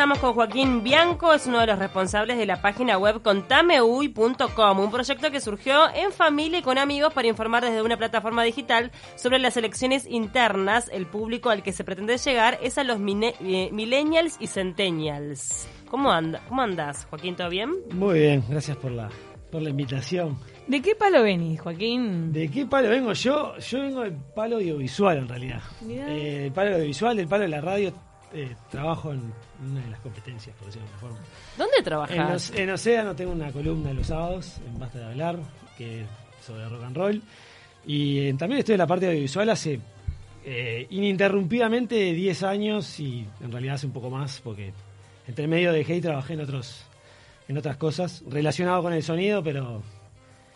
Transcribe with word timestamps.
estamos 0.00 0.18
con 0.18 0.32
Joaquín 0.32 0.82
Bianco, 0.82 1.34
es 1.34 1.46
uno 1.46 1.60
de 1.60 1.66
los 1.66 1.78
responsables 1.78 2.38
de 2.38 2.46
la 2.46 2.62
página 2.62 2.96
web 2.96 3.20
contameuy.com, 3.20 4.80
un 4.80 4.90
proyecto 4.90 5.30
que 5.30 5.42
surgió 5.42 5.94
en 5.94 6.10
familia 6.10 6.60
y 6.60 6.62
con 6.62 6.78
amigos 6.78 7.12
para 7.12 7.28
informar 7.28 7.62
desde 7.62 7.82
una 7.82 7.98
plataforma 7.98 8.42
digital 8.42 8.92
sobre 9.16 9.38
las 9.38 9.58
elecciones 9.58 10.06
internas. 10.06 10.88
El 10.90 11.04
público 11.04 11.50
al 11.50 11.62
que 11.62 11.72
se 11.72 11.84
pretende 11.84 12.16
llegar 12.16 12.58
es 12.62 12.78
a 12.78 12.84
los 12.84 12.96
eh, 12.98 13.68
millennials 13.72 14.38
y 14.40 14.46
centennials. 14.46 15.68
¿Cómo, 15.90 16.10
anda, 16.10 16.40
¿Cómo 16.48 16.62
andas, 16.62 17.06
Joaquín? 17.10 17.36
¿Todo 17.36 17.50
bien? 17.50 17.70
Muy 17.92 18.20
bien, 18.20 18.42
gracias 18.48 18.78
por 18.78 18.92
la, 18.92 19.10
por 19.52 19.60
la 19.60 19.68
invitación. 19.68 20.38
¿De 20.66 20.80
qué 20.80 20.94
palo 20.94 21.22
venís, 21.22 21.60
Joaquín? 21.60 22.32
¿De 22.32 22.50
qué 22.50 22.64
palo 22.64 22.88
vengo 22.88 23.12
yo? 23.12 23.58
Yo 23.58 23.80
vengo 23.82 24.00
del 24.00 24.16
palo 24.34 24.56
audiovisual, 24.56 25.18
en 25.18 25.28
realidad. 25.28 25.60
Eh, 25.86 26.46
el 26.46 26.52
palo 26.52 26.70
audiovisual, 26.70 27.18
del 27.18 27.28
palo 27.28 27.42
de 27.42 27.48
la 27.50 27.60
radio 27.60 27.92
eh, 28.32 28.56
trabajo 28.70 29.12
en 29.12 29.49
una 29.68 29.80
de 29.80 29.90
las 29.90 30.00
competencias, 30.00 30.54
por 30.56 30.66
decirlo 30.66 30.86
de 30.88 30.94
alguna 30.94 31.14
forma. 31.14 31.26
¿Dónde 31.56 31.82
trabajas? 31.82 32.52
En, 32.54 32.70
Océano 32.70 33.14
tengo 33.14 33.32
una 33.32 33.52
columna 33.52 33.92
los 33.92 34.06
sábados, 34.06 34.56
en 34.66 34.78
Basta 34.78 34.98
de 34.98 35.04
Hablar, 35.06 35.38
que 35.76 36.02
es 36.02 36.06
sobre 36.44 36.68
rock 36.68 36.84
and 36.84 36.96
roll. 36.96 37.22
Y 37.86 38.32
también 38.34 38.60
estoy 38.60 38.74
en 38.74 38.78
la 38.78 38.86
parte 38.86 39.06
audiovisual 39.06 39.48
hace 39.50 39.80
eh, 40.44 40.86
ininterrumpidamente 40.90 42.12
10 42.12 42.42
años 42.44 42.98
y 43.00 43.26
en 43.40 43.52
realidad 43.52 43.74
hace 43.76 43.86
un 43.86 43.92
poco 43.92 44.10
más, 44.10 44.40
porque 44.42 44.72
entre 45.26 45.46
medio 45.46 45.72
dejé 45.72 45.96
y 45.96 46.00
trabajé 46.00 46.34
en 46.34 46.40
otros 46.40 46.84
en 47.48 47.58
otras 47.58 47.76
cosas 47.76 48.22
relacionado 48.28 48.80
con 48.80 48.92
el 48.92 49.02
sonido, 49.02 49.42
pero 49.42 49.82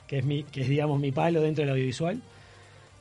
que 0.06 0.18
es 0.18 0.24
mi 0.24 0.44
que 0.44 0.60
es 0.60 0.68
digamos 0.68 1.00
mi 1.00 1.12
palo 1.12 1.40
dentro 1.40 1.62
del 1.62 1.72
audiovisual. 1.72 2.20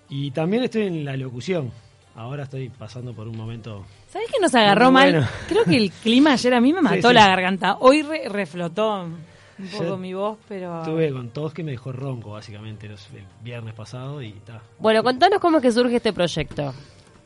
Y 0.10 0.32
también 0.32 0.64
estoy 0.64 0.84
en 0.84 1.06
la 1.06 1.16
locución. 1.16 1.72
Ahora 2.16 2.44
estoy 2.44 2.70
pasando 2.70 3.14
por 3.14 3.28
un 3.28 3.38
momento. 3.38 3.86
¿Sabes 4.14 4.30
que 4.32 4.40
nos 4.40 4.54
agarró 4.54 4.92
mal? 4.92 5.28
Creo 5.48 5.64
que 5.64 5.76
el 5.76 5.90
clima 5.90 6.34
ayer 6.34 6.54
a 6.54 6.62
mí 6.62 6.72
me 6.72 6.82
mató 6.82 7.12
la 7.12 7.28
garganta. 7.30 7.78
Hoy 7.80 8.04
reflotó 8.04 9.06
un 9.06 9.68
poco 9.76 9.98
mi 9.98 10.14
voz, 10.14 10.38
pero. 10.48 10.82
Estuve 10.82 11.12
con 11.12 11.30
todos 11.30 11.52
que 11.52 11.64
me 11.64 11.72
dejó 11.72 11.92
ronco, 11.92 12.34
básicamente, 12.34 12.86
el 12.86 12.96
viernes 13.42 13.74
pasado 13.74 14.22
y 14.22 14.28
está. 14.28 14.62
Bueno, 14.78 15.02
contanos 15.02 15.40
cómo 15.40 15.58
es 15.58 15.64
que 15.64 15.72
surge 15.72 15.96
este 15.96 16.14
proyecto. 16.14 16.76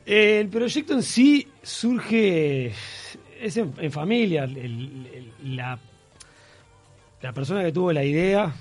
Eh, 0.05 0.39
el 0.39 0.47
proyecto 0.47 0.93
en 0.93 1.03
sí 1.03 1.45
surge. 1.61 2.71
Es 3.37 3.57
en, 3.57 3.91
familia. 3.91 4.47
la, 5.43 5.77
la 7.21 7.33
persona 7.33 7.63
que 7.63 7.73
tuvo 7.73 7.91
la 7.91 8.05
idea, 8.05 8.55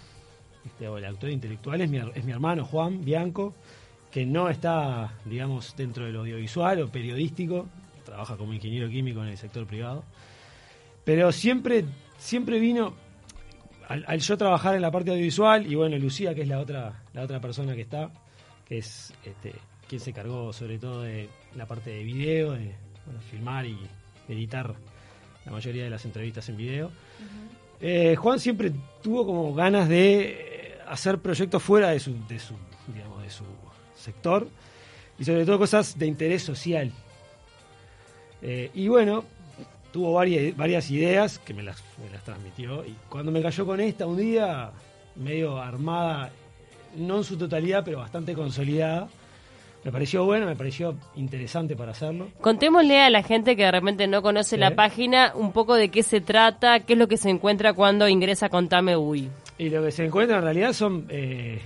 este, 0.64 0.88
o 0.88 0.98
el 0.98 1.04
autor 1.04 1.30
intelectual, 1.30 1.80
es 1.80 1.88
mi, 1.88 1.98
es 2.12 2.24
mi 2.24 2.32
hermano 2.32 2.64
Juan 2.64 3.04
Bianco 3.04 3.54
que 4.10 4.26
no 4.26 4.48
está, 4.48 5.12
digamos, 5.26 5.76
dentro 5.76 6.06
del 6.06 6.16
audiovisual 6.16 6.80
o 6.80 6.88
periodístico, 6.88 7.66
trabaja 8.16 8.38
como 8.38 8.54
ingeniero 8.54 8.88
químico 8.88 9.22
en 9.22 9.28
el 9.28 9.36
sector 9.36 9.66
privado, 9.66 10.02
pero 11.04 11.32
siempre, 11.32 11.84
siempre 12.16 12.58
vino, 12.58 12.94
al, 13.86 14.20
yo 14.20 14.38
trabajar 14.38 14.74
en 14.74 14.80
la 14.80 14.90
parte 14.90 15.10
audiovisual, 15.10 15.70
y 15.70 15.74
bueno, 15.74 15.98
Lucía, 15.98 16.34
que 16.34 16.40
es 16.40 16.48
la 16.48 16.58
otra, 16.58 17.02
la 17.12 17.22
otra 17.22 17.42
persona 17.42 17.74
que 17.74 17.82
está, 17.82 18.10
que 18.66 18.78
es 18.78 19.12
este, 19.22 19.52
quien 19.86 20.00
se 20.00 20.14
cargó 20.14 20.50
sobre 20.54 20.78
todo 20.78 21.02
de 21.02 21.28
la 21.56 21.66
parte 21.66 21.90
de 21.90 22.04
video, 22.04 22.52
de 22.52 22.72
filmar 23.30 23.66
y 23.66 23.76
editar 24.30 24.74
la 25.44 25.52
mayoría 25.52 25.84
de 25.84 25.90
las 25.90 26.06
entrevistas 26.06 26.48
en 26.48 26.56
video. 26.56 26.90
Eh, 27.82 28.16
Juan 28.16 28.40
siempre 28.40 28.72
tuvo 29.02 29.26
como 29.26 29.52
ganas 29.54 29.90
de 29.90 30.78
hacer 30.88 31.18
proyectos 31.18 31.62
fuera 31.62 31.90
de 31.90 32.00
su, 32.00 32.16
de 32.26 32.38
su, 32.38 32.54
digamos, 32.94 33.22
de 33.22 33.28
su 33.28 33.44
sector 33.94 34.48
y 35.18 35.24
sobre 35.24 35.44
todo 35.44 35.58
cosas 35.58 35.98
de 35.98 36.06
interés 36.06 36.42
social. 36.42 36.90
Eh, 38.48 38.70
y 38.74 38.86
bueno, 38.86 39.24
tuvo 39.92 40.12
varias, 40.12 40.56
varias 40.56 40.88
ideas 40.92 41.40
que 41.40 41.52
me 41.52 41.64
las, 41.64 41.82
las 42.12 42.22
transmitió 42.22 42.86
y 42.86 42.94
cuando 43.08 43.32
me 43.32 43.42
cayó 43.42 43.66
con 43.66 43.80
esta 43.80 44.06
un 44.06 44.16
día, 44.16 44.70
medio 45.16 45.58
armada, 45.58 46.30
no 46.96 47.18
en 47.18 47.24
su 47.24 47.36
totalidad, 47.36 47.82
pero 47.84 47.98
bastante 47.98 48.34
consolidada, 48.34 49.08
me 49.82 49.90
pareció 49.90 50.24
bueno, 50.24 50.46
me 50.46 50.54
pareció 50.54 50.96
interesante 51.16 51.74
para 51.74 51.90
hacerlo. 51.90 52.28
Contémosle 52.40 53.00
a 53.00 53.10
la 53.10 53.24
gente 53.24 53.56
que 53.56 53.64
de 53.64 53.72
repente 53.72 54.06
no 54.06 54.22
conoce 54.22 54.56
la 54.56 54.76
página 54.76 55.32
un 55.34 55.52
poco 55.52 55.74
de 55.74 55.88
qué 55.88 56.04
se 56.04 56.20
trata, 56.20 56.80
qué 56.80 56.92
es 56.92 56.98
lo 57.00 57.08
que 57.08 57.16
se 57.16 57.30
encuentra 57.30 57.72
cuando 57.72 58.08
ingresa 58.08 58.48
con 58.48 58.68
Tame 58.68 58.96
UI. 58.96 59.28
Y 59.58 59.70
lo 59.70 59.82
que 59.82 59.90
se 59.90 60.04
encuentra 60.04 60.36
en 60.36 60.42
realidad 60.44 60.72
son 60.72 61.06
eh, 61.08 61.60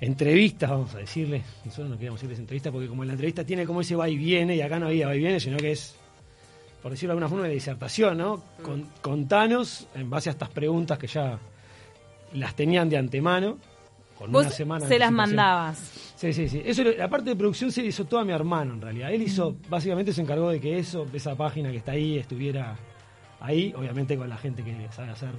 entrevistas, 0.00 0.70
vamos 0.70 0.94
a 0.94 0.98
decirle. 0.98 1.42
Nosotros 1.64 1.90
no 1.90 1.96
queríamos 1.96 2.20
decirles 2.20 2.38
entrevistas 2.38 2.72
porque 2.72 2.88
como 2.88 3.04
la 3.04 3.12
entrevista 3.12 3.44
tiene 3.44 3.66
como 3.66 3.82
ese 3.82 3.94
va 3.96 4.08
y 4.08 4.16
viene, 4.16 4.56
y 4.56 4.60
acá 4.60 4.78
no 4.78 4.86
había 4.86 5.06
va 5.06 5.14
y 5.14 5.18
viene, 5.18 5.40
sino 5.40 5.56
que 5.56 5.72
es, 5.72 5.96
por 6.82 6.90
decirlo 6.90 7.12
de 7.12 7.18
alguna 7.18 7.28
forma, 7.28 7.46
de 7.46 7.54
disertación, 7.54 8.18
¿no? 8.18 8.36
Mm. 8.36 8.62
Con, 8.62 8.88
contanos, 9.00 9.86
en 9.94 10.08
base 10.08 10.30
a 10.30 10.32
estas 10.32 10.50
preguntas 10.50 10.98
que 10.98 11.06
ya 11.06 11.38
las 12.34 12.54
tenían 12.54 12.88
de 12.88 12.96
antemano, 12.96 13.58
con 14.16 14.34
una 14.34 14.50
semana 14.50 14.86
se 14.86 14.98
las 14.98 15.10
mandabas. 15.10 15.78
Sí, 16.16 16.32
sí, 16.32 16.48
sí. 16.48 16.62
Eso, 16.64 16.84
la 16.84 17.08
parte 17.08 17.30
de 17.30 17.36
producción 17.36 17.72
se 17.72 17.82
hizo 17.84 18.04
toda 18.04 18.24
mi 18.24 18.32
hermano, 18.32 18.74
en 18.74 18.80
realidad. 18.82 19.12
Él 19.12 19.22
hizo, 19.22 19.52
mm. 19.52 19.70
básicamente 19.70 20.12
se 20.12 20.20
encargó 20.22 20.50
de 20.50 20.60
que 20.60 20.78
eso, 20.78 21.06
esa 21.12 21.34
página 21.34 21.70
que 21.70 21.78
está 21.78 21.92
ahí, 21.92 22.18
estuviera 22.18 22.76
ahí, 23.40 23.72
obviamente 23.76 24.16
con 24.16 24.28
la 24.28 24.36
gente 24.36 24.62
que 24.62 24.74
sabe 24.92 25.10
hacer 25.10 25.30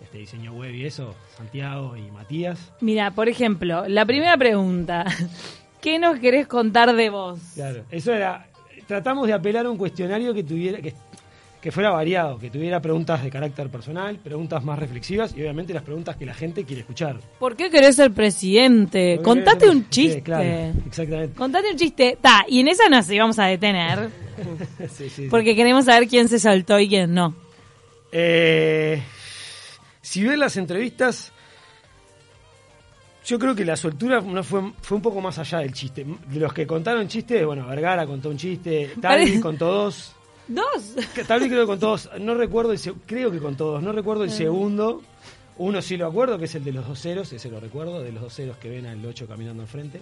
este 0.00 0.18
diseño 0.18 0.52
web 0.52 0.74
y 0.74 0.86
eso, 0.86 1.14
Santiago 1.36 1.96
y 1.96 2.10
Matías. 2.10 2.72
Mira, 2.80 3.10
por 3.10 3.28
ejemplo, 3.28 3.86
la 3.86 4.04
primera 4.06 4.36
pregunta, 4.36 5.04
¿qué 5.80 5.98
nos 5.98 6.18
querés 6.18 6.46
contar 6.46 6.94
de 6.94 7.10
vos? 7.10 7.40
Claro, 7.54 7.84
eso 7.90 8.12
era, 8.12 8.48
tratamos 8.90 9.28
de 9.28 9.32
apelar 9.32 9.66
a 9.66 9.70
un 9.70 9.76
cuestionario 9.76 10.34
que 10.34 10.42
tuviera, 10.42 10.80
que, 10.80 10.92
que 11.60 11.70
fuera 11.70 11.90
variado, 11.90 12.40
que 12.40 12.50
tuviera 12.50 12.80
preguntas 12.80 13.22
de 13.22 13.30
carácter 13.30 13.68
personal, 13.68 14.16
preguntas 14.16 14.64
más 14.64 14.80
reflexivas 14.80 15.32
y 15.36 15.42
obviamente 15.42 15.72
las 15.72 15.84
preguntas 15.84 16.16
que 16.16 16.26
la 16.26 16.34
gente 16.34 16.64
quiere 16.64 16.80
escuchar. 16.80 17.20
¿Por 17.38 17.54
qué 17.54 17.70
querés 17.70 17.94
ser 17.94 18.10
presidente? 18.10 19.20
Contate 19.22 19.68
un 19.68 19.88
chiste. 19.88 20.22
claro, 20.22 20.72
exactamente. 20.88 21.36
Contate 21.36 21.70
un 21.70 21.76
chiste. 21.76 22.18
Ta, 22.20 22.44
y 22.48 22.58
en 22.58 22.66
esa 22.66 22.88
nos 22.88 23.08
íbamos 23.08 23.38
a 23.38 23.44
detener. 23.44 24.10
sí, 24.92 25.08
sí, 25.08 25.28
porque 25.30 25.54
queremos 25.54 25.84
saber 25.84 26.08
quién 26.08 26.26
se 26.26 26.40
saltó 26.40 26.80
y 26.80 26.88
quién 26.88 27.14
no. 27.14 27.36
Eh, 28.10 29.00
si 30.02 30.24
ves 30.24 30.36
las 30.36 30.56
entrevistas, 30.56 31.32
yo 33.24 33.38
creo 33.38 33.54
que 33.54 33.64
la 33.64 33.76
soltura 33.76 34.20
no 34.20 34.42
fue, 34.42 34.72
fue 34.80 34.96
un 34.96 35.02
poco 35.02 35.20
más 35.20 35.38
allá 35.38 35.58
del 35.58 35.72
chiste. 35.72 36.04
De 36.04 36.40
los 36.40 36.52
que 36.52 36.66
contaron 36.66 37.06
chistes, 37.08 37.44
bueno, 37.44 37.66
Vergara 37.66 38.06
contó 38.06 38.30
un 38.30 38.36
chiste, 38.36 38.92
Talvi 39.00 39.40
contó 39.40 39.66
dos. 39.66 40.12
¿Dos? 40.48 40.96
Talvi 41.26 41.48
creo 41.48 41.60
que 41.60 41.66
contó 41.66 41.88
dos. 41.88 42.10
No 42.18 42.34
recuerdo, 42.34 42.72
el, 42.72 42.80
creo 43.06 43.30
que 43.30 43.38
contó 43.38 43.72
dos. 43.72 43.82
No 43.82 43.92
recuerdo 43.92 44.24
el 44.24 44.30
ah. 44.30 44.34
segundo. 44.34 45.02
Uno 45.58 45.82
sí 45.82 45.98
lo 45.98 46.06
acuerdo, 46.06 46.38
que 46.38 46.46
es 46.46 46.54
el 46.54 46.64
de 46.64 46.72
los 46.72 46.88
dos 46.88 46.98
ceros, 46.98 47.30
ese 47.34 47.50
lo 47.50 47.60
recuerdo, 47.60 48.02
de 48.02 48.12
los 48.12 48.22
dos 48.22 48.34
ceros 48.34 48.56
que 48.56 48.70
ven 48.70 48.86
al 48.86 49.04
8 49.04 49.26
caminando 49.26 49.62
enfrente. 49.62 50.00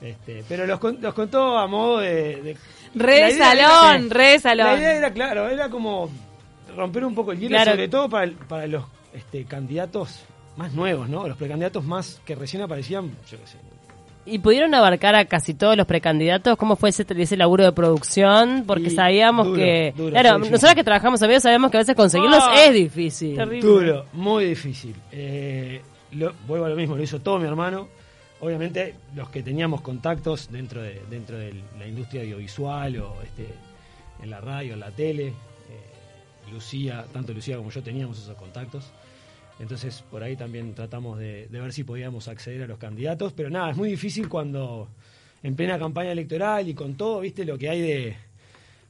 Este, 0.00 0.42
pero 0.48 0.66
los, 0.66 0.80
los 0.98 1.12
contó 1.12 1.58
a 1.58 1.66
modo 1.66 1.98
de... 1.98 2.56
re 2.94 3.36
salón, 3.36 4.08
re 4.08 4.38
salón. 4.38 4.66
La 4.66 4.78
idea 4.78 4.96
era, 4.96 5.12
claro, 5.12 5.48
era 5.50 5.68
como 5.68 6.10
romper 6.74 7.04
un 7.04 7.14
poco 7.14 7.32
el 7.32 7.38
hielo, 7.38 7.62
sobre 7.62 7.88
todo 7.88 8.08
para, 8.08 8.32
para 8.48 8.66
los 8.66 8.84
este, 9.12 9.44
candidatos 9.44 10.24
más 10.56 10.72
nuevos, 10.72 11.08
¿no? 11.08 11.26
Los 11.26 11.36
precandidatos 11.36 11.84
más 11.84 12.20
que 12.24 12.34
recién 12.34 12.62
aparecían, 12.62 13.10
yo 13.30 13.38
qué 13.38 13.46
sé. 13.46 13.58
¿Y 14.24 14.38
pudieron 14.38 14.72
abarcar 14.74 15.16
a 15.16 15.24
casi 15.24 15.52
todos 15.52 15.76
los 15.76 15.86
precandidatos? 15.86 16.56
¿Cómo 16.56 16.76
fue 16.76 16.90
ese, 16.90 17.04
ese 17.08 17.36
laburo 17.36 17.64
de 17.64 17.72
producción? 17.72 18.62
Porque 18.66 18.90
sabíamos 18.90 19.56
que... 19.56 19.92
claro, 20.10 20.38
nosotros 20.38 20.74
que 20.74 20.84
trabajamos 20.84 21.20
amigos 21.22 21.42
sabemos 21.42 21.70
que 21.72 21.78
a 21.78 21.80
veces 21.80 21.96
conseguirlos 21.96 22.38
ah, 22.40 22.54
es 22.64 22.72
difícil. 22.72 23.36
Duro, 23.60 24.06
muy 24.12 24.44
difícil. 24.44 24.94
Eh, 25.10 25.82
lo, 26.12 26.32
vuelvo 26.46 26.66
a 26.66 26.68
lo 26.68 26.76
mismo, 26.76 26.96
lo 26.96 27.02
hizo 27.02 27.20
todo 27.20 27.40
mi 27.40 27.46
hermano. 27.46 27.88
Obviamente 28.40 28.94
los 29.16 29.28
que 29.28 29.42
teníamos 29.42 29.80
contactos 29.80 30.50
dentro 30.52 30.82
de, 30.82 31.02
dentro 31.10 31.36
de 31.36 31.54
la 31.78 31.86
industria 31.86 32.22
audiovisual 32.22 32.96
o 32.98 33.22
este, 33.22 33.48
en 34.22 34.30
la 34.30 34.40
radio, 34.40 34.74
en 34.74 34.80
la 34.80 34.90
tele, 34.92 35.28
eh, 35.28 36.52
Lucía, 36.52 37.04
tanto 37.12 37.32
Lucía 37.32 37.56
como 37.56 37.70
yo 37.70 37.82
teníamos 37.82 38.18
esos 38.18 38.36
contactos. 38.36 38.92
Entonces 39.62 40.02
por 40.10 40.24
ahí 40.24 40.34
también 40.34 40.74
tratamos 40.74 41.20
de, 41.20 41.46
ver 41.48 41.72
si 41.72 41.84
podíamos 41.84 42.26
acceder 42.26 42.64
a 42.64 42.66
los 42.66 42.78
candidatos, 42.78 43.32
pero 43.32 43.48
nada, 43.48 43.70
es 43.70 43.76
muy 43.76 43.88
difícil 43.90 44.28
cuando 44.28 44.88
en 45.40 45.54
plena 45.54 45.78
campaña 45.78 46.10
electoral 46.10 46.68
y 46.68 46.74
con 46.74 46.96
todo, 46.96 47.20
viste 47.20 47.44
lo 47.44 47.56
que 47.56 47.68
hay 47.68 47.80
de, 47.80 48.16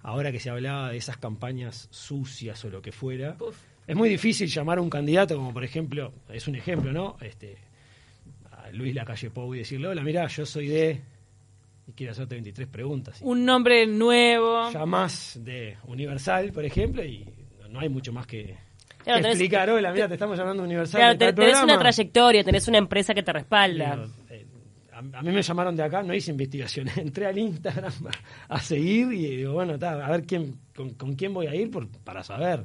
ahora 0.01 0.33
que 0.33 0.41
se 0.41 0.49
hablaba 0.49 0.91
de 0.91 0.97
esas 0.97 1.19
campañas 1.19 1.89
sucias 1.91 2.65
o 2.65 2.71
lo 2.71 2.81
que 2.81 2.91
fuera, 2.91 3.37
es 3.87 3.95
muy 3.95 4.09
difícil 4.09 4.49
llamar 4.49 4.79
a 4.79 4.81
un 4.81 4.89
candidato 4.89 5.37
como 5.37 5.53
por 5.53 5.63
ejemplo, 5.63 6.11
es 6.31 6.49
un 6.49 6.55
ejemplo, 6.55 6.91
¿no? 6.91 7.19
Este, 7.21 7.59
a 8.51 8.71
Luis 8.71 8.95
Lacalle 8.95 9.29
Pou 9.29 9.55
y 9.55 9.59
decirle, 9.59 9.89
hola, 9.89 10.03
mira, 10.03 10.27
yo 10.29 10.47
soy 10.47 10.69
de... 10.69 11.03
Y 11.87 11.93
quiero 11.93 12.13
hacerte 12.13 12.37
23 12.37 12.67
preguntas. 12.69 13.19
Un 13.21 13.45
nombre 13.45 13.87
nuevo. 13.87 14.71
Llamás 14.73 15.39
de 15.45 15.77
Universal, 15.85 16.51
por 16.51 16.65
ejemplo, 16.65 17.05
y 17.05 17.29
no 17.69 17.81
hay 17.81 17.91
mucho 17.91 18.11
más 18.11 18.27
que 18.27 18.57
Claro, 19.05 19.19
explicar, 19.29 19.71
hola, 19.71 19.93
mira, 19.93 20.09
te 20.09 20.15
estamos 20.15 20.39
llamando 20.39 20.63
Universal. 20.63 21.01
Claro, 21.01 21.35
tenés 21.35 21.63
una 21.65 21.79
trayectoria, 21.81 22.45
tenés 22.45 22.69
una 22.69 22.79
empresa 22.79 23.15
que 23.15 23.23
te 23.23 23.33
respalda. 23.33 24.07
Eh, 24.31 24.47
a 24.93 25.23
mí 25.23 25.31
me 25.33 25.43
llamaron 25.43 25.75
de 25.75 25.83
acá, 25.83 26.03
no 26.03 26.15
hice 26.15 26.31
investigación, 26.31 26.89
entré 26.97 27.27
al 27.27 27.37
Instagram 27.39 27.93
a, 28.49 28.61
seguir 28.61 29.13
y 29.13 29.37
digo, 29.37 29.55
bueno, 29.55 29.79
ta, 29.79 30.05
a 30.07 30.11
ver 30.11 30.25
quién, 30.25 30.59
con, 30.77 30.91
con 30.95 31.15
quién 31.15 31.35
voy 31.35 31.47
a 31.49 31.55
ir 31.55 31.71
por, 31.71 31.89
para 31.89 32.23
saber. 32.23 32.65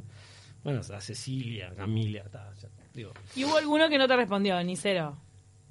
Bueno, 0.64 0.82
a 0.82 1.02
Cecilia, 1.02 1.74
Camilia, 1.76 2.24
ta, 2.26 2.52
ya, 2.62 2.68
digo. 2.94 3.12
¿Y 3.36 3.44
hubo 3.46 3.58
alguno 3.58 3.88
que 3.90 3.98
no 3.98 4.08
te 4.08 4.16
respondió, 4.16 4.62
ni 4.64 4.76
cero? 4.76 5.18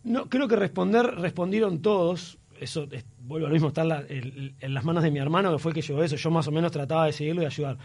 No, 0.04 0.28
creo 0.28 0.48
que 0.48 0.56
responder, 0.56 1.04
respondieron 1.16 1.82
todos. 1.82 2.38
Eso, 2.58 2.88
es- 2.90 3.04
vuelvo 3.18 3.46
a 3.46 3.50
lo 3.50 3.52
mismo, 3.54 3.68
está 3.68 3.82
en, 3.82 3.88
la- 3.88 4.04
en- 4.08 4.56
en 4.58 4.74
las 4.74 4.84
manos 4.84 5.02
de 5.02 5.10
mi 5.10 5.18
hermano, 5.18 5.52
que 5.52 5.58
fue 5.58 5.70
el 5.72 5.74
que 5.74 5.82
llevó 5.82 6.02
eso. 6.02 6.16
Yo 6.16 6.30
más 6.30 6.48
o 6.48 6.52
menos 6.52 6.72
trataba 6.72 7.06
de 7.06 7.12
seguirlo 7.12 7.42
y 7.42 7.46
ayudar. 7.46 7.76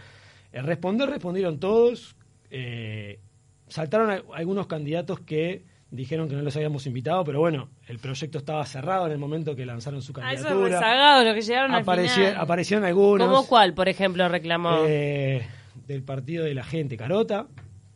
El 0.50 0.64
responder, 0.64 1.10
respondieron 1.10 1.58
todos. 1.60 2.16
Eh, 2.54 3.18
saltaron 3.66 4.10
a- 4.10 4.22
algunos 4.34 4.66
candidatos 4.66 5.20
que 5.20 5.64
dijeron 5.90 6.28
que 6.28 6.34
no 6.36 6.42
los 6.42 6.54
habíamos 6.56 6.86
invitado, 6.86 7.24
pero 7.24 7.40
bueno, 7.40 7.70
el 7.86 7.98
proyecto 7.98 8.38
estaba 8.38 8.64
cerrado 8.66 9.06
en 9.06 9.12
el 9.12 9.18
momento 9.18 9.56
que 9.56 9.64
lanzaron 9.66 10.02
su 10.02 10.12
Ah, 10.16 10.32
eso 10.32 10.42
es 10.42 10.48
candidatura. 10.48 10.78
rezagado, 10.80 11.24
lo 11.24 11.34
que 11.34 11.40
llegaron 11.40 11.74
al 11.74 11.82
Apareció- 11.82 12.14
final. 12.28 12.36
aparecieron 12.40 12.84
algunos. 12.84 13.26
¿Cómo 13.28 13.46
cuál, 13.46 13.74
por 13.74 13.88
ejemplo, 13.88 14.28
reclamó? 14.28 14.84
Eh, 14.86 15.46
del 15.86 16.02
partido 16.02 16.44
de 16.44 16.54
la 16.54 16.64
gente, 16.64 16.96
Carota. 16.96 17.46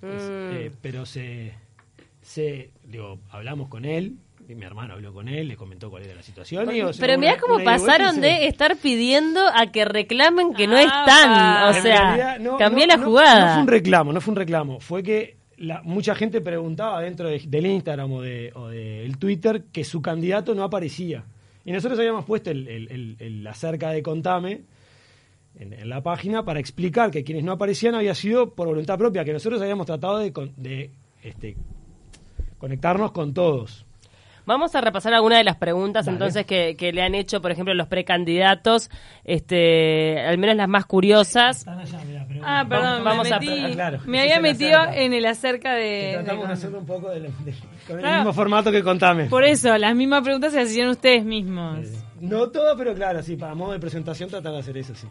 Es, 0.02 0.22
Mm. 0.22 0.56
eh, 0.56 0.70
pero 0.82 1.04
se, 1.06 1.52
se. 2.22 2.70
Digo, 2.84 3.18
hablamos 3.30 3.68
con 3.68 3.84
él. 3.84 4.16
Y 4.48 4.54
mi 4.54 4.64
hermano 4.64 4.94
habló 4.94 5.12
con 5.12 5.28
él, 5.28 5.48
le 5.48 5.56
comentó 5.56 5.90
cuál 5.90 6.04
era 6.04 6.14
la 6.14 6.22
situación. 6.22 6.68
y, 6.74 6.80
Pero 7.00 7.18
mirá 7.18 7.36
cómo 7.38 7.62
pasaron 7.64 8.20
de 8.20 8.46
estar 8.46 8.76
pidiendo 8.76 9.40
a 9.52 9.66
que 9.72 9.84
reclamen 9.84 10.54
que 10.54 10.66
no 10.68 10.76
Ah, 10.76 10.82
están. 10.82 11.78
O 11.78 11.82
sea, 11.82 12.00
realidad, 12.16 12.38
no, 12.38 12.56
cambié 12.56 12.86
no, 12.86 12.92
la 12.94 12.96
no, 12.98 13.04
jugada. 13.06 13.46
No 13.48 13.52
fue 13.54 13.62
un 13.62 13.68
reclamo, 13.68 14.12
no 14.12 14.20
fue 14.20 14.32
un 14.32 14.36
reclamo. 14.36 14.80
Fue 14.80 15.02
que 15.02 15.36
la, 15.56 15.82
mucha 15.82 16.14
gente 16.14 16.40
preguntaba 16.40 17.00
dentro 17.00 17.28
de- 17.28 17.42
del 17.46 17.66
Instagram 17.66 18.12
o, 18.12 18.22
de, 18.22 18.52
o 18.54 18.68
del 18.68 19.18
Twitter 19.18 19.64
que 19.72 19.82
su 19.84 20.00
candidato 20.00 20.54
no 20.54 20.62
aparecía. 20.62 21.24
Y 21.64 21.72
nosotros 21.72 21.98
habíamos 21.98 22.24
puesto 22.24 22.50
el, 22.50 22.68
el, 22.68 22.88
el- 22.92 23.16
el 23.18 23.46
acerca 23.48 23.90
de 23.90 24.00
Contame 24.02 24.60
en, 25.58 25.72
en 25.72 25.88
la 25.88 26.02
página 26.04 26.44
para 26.44 26.60
explicar 26.60 27.10
que 27.10 27.24
quienes 27.24 27.42
no 27.42 27.50
aparecían 27.52 27.96
había 27.96 28.14
sido 28.14 28.50
por 28.54 28.68
voluntad 28.68 28.96
propia, 28.98 29.24
que 29.24 29.32
nosotros 29.32 29.60
habíamos 29.60 29.86
tratado 29.86 30.18
de, 30.18 30.32
con- 30.32 30.52
de 30.56 30.90
este, 31.24 31.56
conectarnos 32.58 33.10
con 33.12 33.34
todos. 33.34 33.85
Vamos 34.46 34.74
a 34.76 34.80
repasar 34.80 35.12
algunas 35.12 35.38
de 35.38 35.44
las 35.44 35.56
preguntas 35.56 36.06
Dale. 36.06 36.14
entonces 36.16 36.46
que, 36.46 36.76
que 36.76 36.92
le 36.92 37.02
han 37.02 37.14
hecho, 37.14 37.42
por 37.42 37.50
ejemplo, 37.50 37.74
los 37.74 37.88
precandidatos, 37.88 38.90
este, 39.24 40.20
al 40.20 40.38
menos 40.38 40.56
las 40.56 40.68
más 40.68 40.86
curiosas. 40.86 41.66
Ah, 42.42 42.64
perdón, 42.68 43.04
Vamos 43.04 43.28
me, 43.28 43.34
a- 43.34 43.40
metí- 43.40 43.64
ah, 43.66 43.70
claro, 43.72 43.98
me 44.06 44.20
había 44.20 44.40
metido 44.40 44.78
acerca. 44.78 45.00
en 45.00 45.12
el 45.12 45.26
acerca 45.26 45.74
de... 45.74 46.12
tratamos 46.22 46.46
de- 46.46 46.52
hacerlo 46.54 46.78
un 46.78 46.86
poco 46.86 47.10
de- 47.10 47.20
de- 47.20 47.54
con 47.86 47.98
el 48.04 48.14
mismo 48.16 48.32
formato 48.32 48.70
que 48.72 48.82
Contame. 48.82 49.26
Por 49.26 49.44
eso, 49.44 49.76
las 49.78 49.94
mismas 49.96 50.22
preguntas 50.22 50.52
se 50.52 50.60
hacían 50.60 50.88
ustedes 50.88 51.24
mismos. 51.24 51.78
No 52.20 52.48
todo, 52.48 52.76
pero 52.76 52.94
claro, 52.94 53.22
sí, 53.22 53.36
para 53.36 53.54
modo 53.54 53.72
de 53.72 53.80
presentación 53.80 54.30
tratar 54.30 54.52
de 54.52 54.58
hacer 54.58 54.78
eso, 54.78 54.94
sí. 54.94 55.06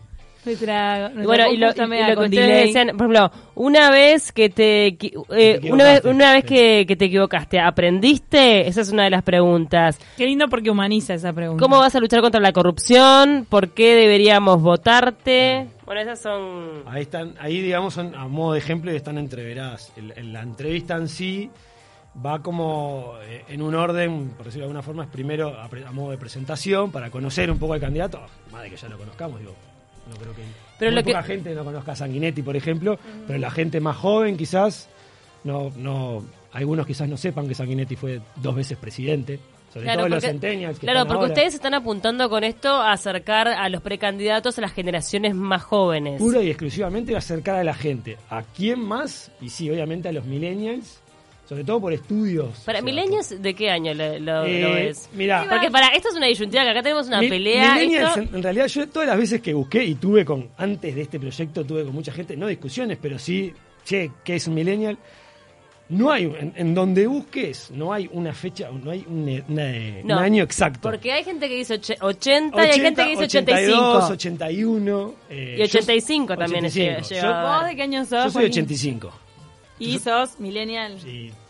Y 0.45 1.25
bueno, 1.25 1.47
y 1.51 1.57
lo, 1.57 1.67
y 1.71 1.77
lo 2.09 2.15
que 2.21 2.25
ustedes 2.25 2.65
decían, 2.67 2.87
por 2.97 3.07
ejemplo, 3.11 3.31
una 3.55 3.89
vez 3.91 4.31
que 4.31 4.49
te, 4.49 4.87
eh, 4.87 4.97
te 4.97 5.17
una 5.71 5.83
vez, 5.85 5.97
equivocaste, 5.97 6.09
una 6.09 6.33
vez 6.33 6.43
que, 6.45 6.85
que 6.87 6.95
te 6.95 7.05
equivocaste, 7.05 7.59
¿aprendiste? 7.59 8.67
Esa 8.67 8.81
es 8.81 8.91
una 8.91 9.03
de 9.05 9.09
las 9.09 9.23
preguntas. 9.23 9.99
Qué 10.17 10.25
lindo 10.25 10.47
porque 10.49 10.69
humaniza 10.69 11.13
esa 11.13 11.33
pregunta. 11.33 11.61
¿Cómo 11.63 11.79
vas 11.79 11.95
a 11.95 11.99
luchar 11.99 12.21
contra 12.21 12.39
la 12.41 12.51
corrupción? 12.53 13.45
¿Por 13.49 13.69
qué 13.69 13.95
deberíamos 13.95 14.61
votarte? 14.61 15.67
Bueno, 15.85 16.01
esas 16.01 16.19
son... 16.21 16.83
Ahí 16.87 17.03
están, 17.03 17.35
ahí 17.39 17.61
digamos 17.61 17.93
son 17.93 18.15
a 18.15 18.27
modo 18.27 18.53
de 18.53 18.59
ejemplo 18.59 18.91
y 18.91 18.95
están 18.95 19.17
entreveradas. 19.17 19.91
El- 19.95 20.11
el- 20.15 20.33
la 20.33 20.41
entrevista 20.41 20.95
en 20.95 21.07
sí 21.07 21.49
va 22.25 22.41
como 22.41 23.13
eh, 23.23 23.43
en 23.49 23.61
un 23.61 23.75
orden, 23.75 24.29
por 24.37 24.45
decirlo 24.45 24.63
de 24.63 24.69
alguna 24.69 24.81
forma, 24.81 25.03
es 25.03 25.09
primero 25.09 25.49
a, 25.59 25.67
pre- 25.67 25.85
a 25.85 25.91
modo 25.91 26.11
de 26.11 26.17
presentación 26.17 26.91
para 26.91 27.09
conocer 27.11 27.51
un 27.51 27.59
poco 27.59 27.73
al 27.73 27.79
candidato, 27.81 28.21
más 28.51 28.63
de 28.63 28.69
que 28.69 28.77
ya 28.77 28.87
lo 28.87 28.97
conozcamos, 28.97 29.39
digo, 29.39 29.53
no 30.09 30.15
creo 30.15 30.33
que 30.35 30.41
Pero 30.79 30.91
muy 30.91 30.99
lo 31.01 31.05
que- 31.05 31.11
poca 31.13 31.23
gente 31.23 31.55
no 31.55 31.63
conozca 31.63 31.91
a 31.93 31.95
Sanguinetti, 31.95 32.41
por 32.41 32.55
ejemplo, 32.55 32.99
pero 33.27 33.39
la 33.39 33.51
gente 33.51 33.79
más 33.79 33.97
joven 33.97 34.37
quizás 34.37 34.89
no 35.43 35.71
no 35.77 36.23
algunos 36.51 36.85
quizás 36.87 37.07
no 37.09 37.17
sepan 37.17 37.47
que 37.47 37.55
Sanguinetti 37.55 37.95
fue 37.95 38.21
dos 38.37 38.55
veces 38.55 38.77
presidente, 38.77 39.39
sobre 39.73 39.85
Claro, 39.87 39.99
todo 40.01 40.09
los 40.09 40.17
porque- 40.17 40.27
centennials 40.31 40.79
que 40.79 40.85
Claro, 40.85 40.99
están 40.99 41.07
porque 41.09 41.23
ahora. 41.23 41.33
ustedes 41.33 41.53
están 41.53 41.73
apuntando 41.73 42.29
con 42.29 42.43
esto 42.45 42.69
a 42.69 42.93
acercar 42.93 43.49
a 43.49 43.67
los 43.67 43.81
precandidatos 43.81 44.57
a 44.57 44.61
las 44.61 44.71
generaciones 44.71 45.35
más 45.35 45.63
jóvenes. 45.63 46.17
pura 46.21 46.41
y 46.41 46.49
exclusivamente 46.49 47.13
acercar 47.15 47.55
a 47.57 47.63
la 47.65 47.73
gente. 47.73 48.17
¿A 48.29 48.43
quién 48.43 48.79
más? 48.79 49.31
Y 49.41 49.49
sí, 49.49 49.69
obviamente 49.69 50.07
a 50.07 50.13
los 50.13 50.23
millennials, 50.25 51.01
sobre 51.47 51.63
todo 51.63 51.79
por 51.79 51.93
estudios. 51.93 52.59
Para 52.65 52.79
O 52.79 52.81
sea, 52.81 52.85
milenios, 52.85 53.29
¿de 53.41 53.53
qué 53.53 53.69
año 53.69 53.93
lo, 53.93 54.19
lo, 54.19 54.43
Eh, 54.45 54.61
lo 54.61 54.71
ves? 54.73 55.09
mirá. 55.13 55.45
Porque 55.49 55.69
para 55.71 55.87
esto 55.89 56.09
es 56.09 56.15
una 56.15 56.27
disyuntiva, 56.27 56.63
que 56.63 56.69
acá 56.71 56.81
tenemos 56.83 57.07
una 57.07 57.21
mi- 57.21 57.29
pelea. 57.29 57.75
millennials, 57.75 58.09
esto- 58.17 58.21
en, 58.29 58.35
en 58.35 58.43
realidad, 58.43 58.67
yo 58.67 58.89
todas 58.89 59.07
las 59.09 59.17
veces 59.17 59.41
que 59.41 59.53
busqué 59.53 59.83
y 59.83 59.95
tuve 59.95 60.25
con, 60.25 60.49
antes 60.57 60.95
de 60.95 61.01
este 61.01 61.19
proyecto, 61.19 61.63
tuve 61.63 61.83
con 61.83 61.93
mucha 61.93 62.11
gente, 62.11 62.35
no 62.35 62.47
discusiones, 62.47 62.97
pero 63.01 63.19
sí, 63.19 63.53
che, 63.83 64.11
¿qué 64.23 64.35
es 64.35 64.47
un 64.47 64.55
millennial? 64.55 64.97
No 65.87 66.09
hay, 66.11 66.23
en, 66.23 66.51
en 66.55 66.73
donde 66.73 67.05
busques, 67.05 67.69
no 67.69 67.93
hay 67.93 68.09
una 68.11 68.33
fecha, 68.33 68.69
no 68.71 68.89
hay 68.89 69.05
un, 69.07 69.29
una- 69.47 69.71
No, 70.03 70.17
un 70.17 70.23
año 70.23 70.43
exacto. 70.43 70.89
Porque 70.89 71.11
hay 71.11 71.23
gente 71.23 71.47
que 71.47 71.57
dice 71.57 71.75
och- 71.75 71.97
80, 72.01 72.57
y 72.65 72.69
hay 72.71 72.79
gente 72.79 73.03
que 73.03 73.09
dice 73.11 73.23
82, 73.25 74.03
85. 74.09 74.13
81. 74.13 75.15
eh, 75.29 75.55
Y 75.59 75.61
85 75.61 76.35
también 76.37 76.65
es 76.65 76.73
85. 76.73 77.07
llega- 77.07 77.21
Yo- 77.21 77.27
llega- 77.27 77.57
¿Vos 77.59 77.67
de 77.67 77.75
qué 77.75 77.81
año 77.83 77.99
sos? 78.03 78.09
Yo 78.09 78.17
soy 78.31 78.31
Joaquín? 78.31 78.49
85. 78.63 79.13
Y 79.77 79.99
sos 79.99 80.39
millennial. 80.39 80.97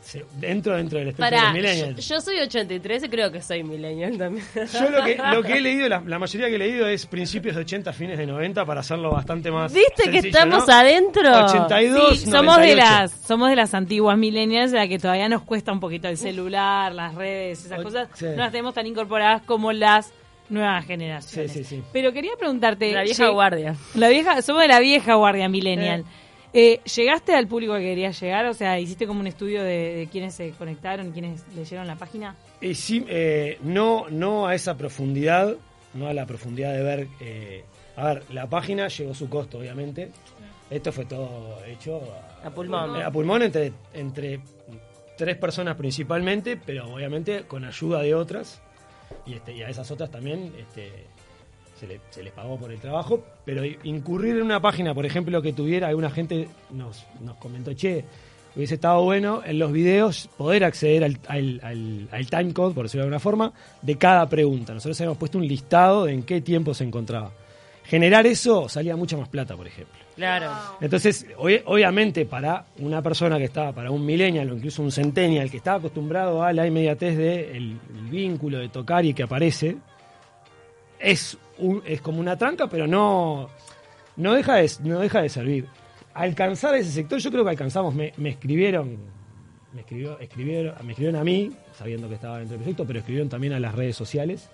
Se- 0.01 0.23
dentro, 0.39 0.75
dentro 0.75 0.99
del 0.99 1.09
espectro 1.09 1.51
de 1.53 1.91
los 1.93 2.07
yo, 2.07 2.21
soy 2.21 2.37
83 2.39 3.03
y 3.03 3.09
creo 3.09 3.31
que 3.31 3.41
soy 3.41 3.63
millennial 3.63 4.17
también. 4.17 4.45
Yo 4.53 4.89
lo 4.89 5.03
que, 5.03 5.17
lo 5.33 5.41
que 5.43 5.53
he 5.57 5.61
leído, 5.61 5.89
la, 5.89 6.01
la 6.05 6.19
mayoría 6.19 6.47
que 6.47 6.55
he 6.55 6.59
leído 6.59 6.87
es 6.87 7.05
principios 7.07 7.55
de 7.55 7.61
80, 7.61 7.91
fines 7.93 8.17
de 8.17 8.25
90 8.27 8.65
para 8.65 8.81
hacerlo 8.81 9.09
bastante 9.11 9.49
más. 9.51 9.73
¿Viste 9.73 10.09
que 10.11 10.19
estamos 10.19 10.67
¿no? 10.67 10.73
adentro? 10.73 11.45
82, 11.45 12.19
Sí, 12.19 12.25
somos 12.25 12.57
de 12.57 12.75
98. 12.75 12.77
las 12.77 13.11
somos 13.11 13.49
de 13.49 13.55
las 13.55 13.73
antiguas 13.73 14.17
millennials 14.17 14.71
la 14.71 14.87
que 14.87 14.99
todavía 14.99 15.27
nos 15.29 15.41
cuesta 15.41 15.71
un 15.71 15.79
poquito 15.79 16.07
el 16.07 16.17
celular, 16.17 16.93
las 16.93 17.15
redes, 17.15 17.65
esas 17.65 17.79
O- 17.79 17.83
cosas. 17.83 18.07
sí. 18.13 18.25
No 18.25 18.37
las 18.37 18.51
tenemos 18.51 18.73
tan 18.75 18.85
incorporadas 18.85 19.41
como 19.43 19.71
las 19.71 20.13
nuevas 20.49 20.85
generaciones. 20.85 21.51
Sí, 21.51 21.63
sí, 21.63 21.77
sí. 21.77 21.83
Pero 21.91 22.13
quería 22.13 22.31
preguntarte, 22.37 22.91
La 22.91 23.01
vieja 23.03 23.29
guardia. 23.29 23.75
La 23.95 24.07
vieja, 24.09 24.41
somos 24.43 24.61
de 24.61 24.67
la 24.67 24.79
vieja 24.79 25.15
guardia 25.15 25.49
millennial. 25.49 26.01
Eh, 26.01 26.24
¿Llegaste 26.95 27.33
al 27.33 27.47
público 27.47 27.73
que 27.75 27.81
querías 27.81 28.19
llegar? 28.19 28.45
O 28.45 28.53
sea, 28.53 28.79
¿hiciste 28.79 29.05
como 29.05 29.19
un 29.19 29.27
estudio 29.27 29.61
de, 29.63 29.95
de 29.95 30.07
quiénes 30.07 30.33
se 30.35 30.51
conectaron, 30.51 31.11
quiénes 31.11 31.43
leyeron 31.55 31.85
la 31.85 31.95
página? 31.95 32.35
Sí, 32.73 33.05
eh, 33.07 33.57
no, 33.61 34.05
no 34.09 34.47
a 34.47 34.55
esa 34.55 34.77
profundidad, 34.77 35.55
no 35.93 36.07
a 36.07 36.13
la 36.13 36.25
profundidad 36.25 36.73
de 36.73 36.83
ver. 36.83 37.07
eh, 37.19 37.65
a 37.97 38.13
ver, 38.13 38.23
la 38.31 38.47
página 38.47 38.87
llegó 38.87 39.13
su 39.13 39.29
costo, 39.29 39.59
obviamente. 39.59 40.11
Esto 40.69 40.91
fue 40.91 41.05
todo 41.05 41.63
hecho 41.65 42.01
A 42.43 42.49
pulmón. 42.49 43.01
A 43.01 43.11
pulmón 43.11 43.43
entre, 43.43 43.71
entre 43.93 44.39
tres 45.17 45.37
personas 45.37 45.75
principalmente, 45.75 46.57
pero 46.57 46.93
obviamente 46.93 47.43
con 47.43 47.63
ayuda 47.63 48.01
de 48.01 48.15
otras. 48.15 48.61
Y, 49.25 49.33
este, 49.35 49.53
y 49.53 49.61
a 49.61 49.69
esas 49.69 49.89
otras 49.91 50.09
también 50.09 50.51
este, 50.57 51.05
se, 51.85 51.93
le- 51.93 52.01
se 52.09 52.23
les 52.23 52.33
pagó 52.33 52.57
por 52.57 52.71
el 52.71 52.79
trabajo. 52.79 53.23
Pero 53.45 53.63
incurrir 53.83 54.37
en 54.37 54.43
una 54.43 54.59
página, 54.61 54.93
por 54.93 55.05
ejemplo, 55.05 55.41
que 55.41 55.53
tuviera, 55.53 55.87
alguna 55.87 56.09
gente 56.09 56.47
nos, 56.71 57.05
nos 57.21 57.35
comentó, 57.37 57.73
che, 57.73 58.03
hubiese 58.55 58.75
estado 58.75 59.03
bueno 59.03 59.41
en 59.45 59.59
los 59.59 59.71
videos 59.71 60.29
poder 60.37 60.63
acceder 60.63 61.03
al, 61.03 61.17
al, 61.27 61.59
al, 61.63 62.07
al 62.11 62.25
timecode, 62.29 62.73
por 62.73 62.85
decirlo 62.85 63.03
de 63.03 63.07
alguna 63.07 63.19
forma, 63.19 63.53
de 63.81 63.97
cada 63.97 64.27
pregunta. 64.29 64.73
Nosotros 64.73 64.99
habíamos 65.01 65.17
puesto 65.17 65.37
un 65.37 65.47
listado 65.47 66.05
de 66.05 66.13
en 66.13 66.23
qué 66.23 66.41
tiempo 66.41 66.73
se 66.73 66.83
encontraba. 66.85 67.31
Generar 67.83 68.25
eso 68.25 68.67
salía 68.67 68.95
mucha 68.95 69.15
más 69.15 69.29
plata, 69.29 69.55
por 69.55 69.67
ejemplo. 69.67 69.93
Claro. 70.15 70.49
Entonces, 70.81 71.27
obvi- 71.37 71.61
obviamente, 71.65 72.25
para 72.25 72.65
una 72.79 73.01
persona 73.03 73.37
que 73.37 73.43
estaba, 73.43 73.73
para 73.73 73.91
un 73.91 74.03
millennial 74.03 74.49
o 74.49 74.55
incluso 74.55 74.81
un 74.81 74.91
centennial 74.91 75.51
que 75.51 75.57
estaba 75.57 75.77
acostumbrado 75.77 76.41
a 76.41 76.51
la 76.51 76.65
inmediatez 76.65 77.15
del 77.15 77.77
vínculo 78.09 78.57
de 78.57 78.69
tocar 78.69 79.05
y 79.05 79.13
que 79.13 79.21
aparece, 79.23 79.77
es, 81.05 81.37
un- 81.57 81.81
es 81.85 82.01
como 82.01 82.19
una 82.19 82.37
tranca, 82.37 82.67
pero 82.67 82.87
no, 82.87 83.49
no, 84.17 84.33
deja 84.33 84.55
de, 84.55 84.71
no 84.83 84.99
deja 84.99 85.21
de 85.21 85.29
servir. 85.29 85.67
Alcanzar 86.13 86.75
ese 86.75 86.91
sector, 86.91 87.19
yo 87.19 87.31
creo 87.31 87.43
que 87.43 87.49
alcanzamos. 87.51 87.93
Me, 87.93 88.13
me 88.17 88.29
escribieron, 88.29 88.97
me, 89.73 89.81
escribió, 89.81 90.17
escribieron, 90.19 90.73
me 90.85 90.91
escribieron 90.93 91.19
a 91.19 91.23
mí, 91.23 91.51
sabiendo 91.77 92.07
que 92.07 92.15
estaba 92.15 92.37
dentro 92.39 92.53
del 92.55 92.61
proyecto, 92.63 92.85
pero 92.85 92.99
escribieron 92.99 93.29
también 93.29 93.53
a 93.53 93.59
las 93.59 93.75
redes 93.75 93.95
sociales. 93.95 94.49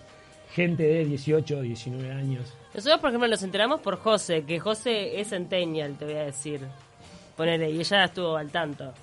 Gente 0.54 0.84
de 0.84 1.06
18, 1.06 1.62
19 1.62 2.12
años. 2.12 2.54
Nosotros, 2.74 3.00
por 3.00 3.10
ejemplo, 3.10 3.28
nos 3.30 3.42
enteramos 3.44 3.80
por 3.80 3.98
José, 3.98 4.44
que 4.44 4.60
José 4.60 5.22
es 5.22 5.30
centennial, 5.30 5.96
te 5.98 6.06
voy 6.06 6.16
a 6.16 6.24
decir. 6.24 6.60
Ponele, 7.38 7.70
y 7.72 7.80
ella 7.80 8.04
estuvo 8.06 8.36
al 8.36 8.50
tanto. 8.52 8.94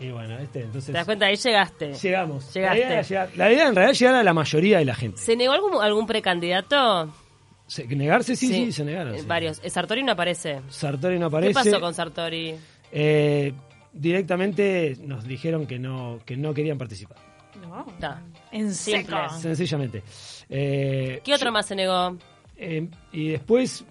Y 0.00 0.10
bueno, 0.10 0.36
este, 0.38 0.60
entonces. 0.62 0.86
¿Te 0.86 0.92
das 0.92 1.04
cuenta? 1.04 1.26
Ahí 1.26 1.36
llegaste. 1.36 1.92
Llegamos. 1.94 2.52
Llegaste. 2.52 2.78
La 2.80 2.86
idea, 2.86 2.92
era 2.92 3.02
llegar- 3.02 3.30
la 3.36 3.52
idea 3.52 3.68
en 3.68 3.74
realidad 3.74 3.90
es 3.92 3.98
llegar 4.00 4.14
a 4.16 4.22
la 4.22 4.34
mayoría 4.34 4.78
de 4.78 4.84
la 4.84 4.94
gente. 4.94 5.18
¿Se 5.20 5.36
negó 5.36 5.52
algún, 5.52 5.82
algún 5.82 6.06
precandidato? 6.06 7.12
Se- 7.66 7.86
¿Negarse? 7.86 8.36
Sí, 8.36 8.48
sí, 8.48 8.72
se 8.72 8.84
negaron. 8.84 9.14
Eh, 9.14 9.20
sí. 9.20 9.26
Varios. 9.26 9.60
Eh, 9.64 9.70
Sartori 9.70 10.02
no 10.02 10.12
aparece. 10.12 10.60
Sartori 10.68 11.14
no 11.18 11.30
¿Qué 11.30 11.36
aparece. 11.36 11.54
pasó 11.54 11.80
con 11.80 11.94
Sartori? 11.94 12.54
Eh, 12.92 13.52
directamente 13.92 14.96
nos 15.00 15.24
dijeron 15.24 15.66
que 15.66 15.78
no, 15.78 16.20
que 16.24 16.36
no 16.36 16.52
querían 16.52 16.76
participar. 16.78 17.16
No. 17.66 17.86
Está. 17.88 18.20
En 18.52 18.74
Simple. 18.74 19.16
seco. 19.16 19.38
Sencillamente. 19.40 20.02
Eh, 20.50 21.20
¿Qué 21.24 21.34
otro 21.34 21.50
más 21.52 21.66
se 21.66 21.74
negó? 21.76 22.16
Eh, 22.56 22.88
y 23.12 23.28
después, 23.30 23.84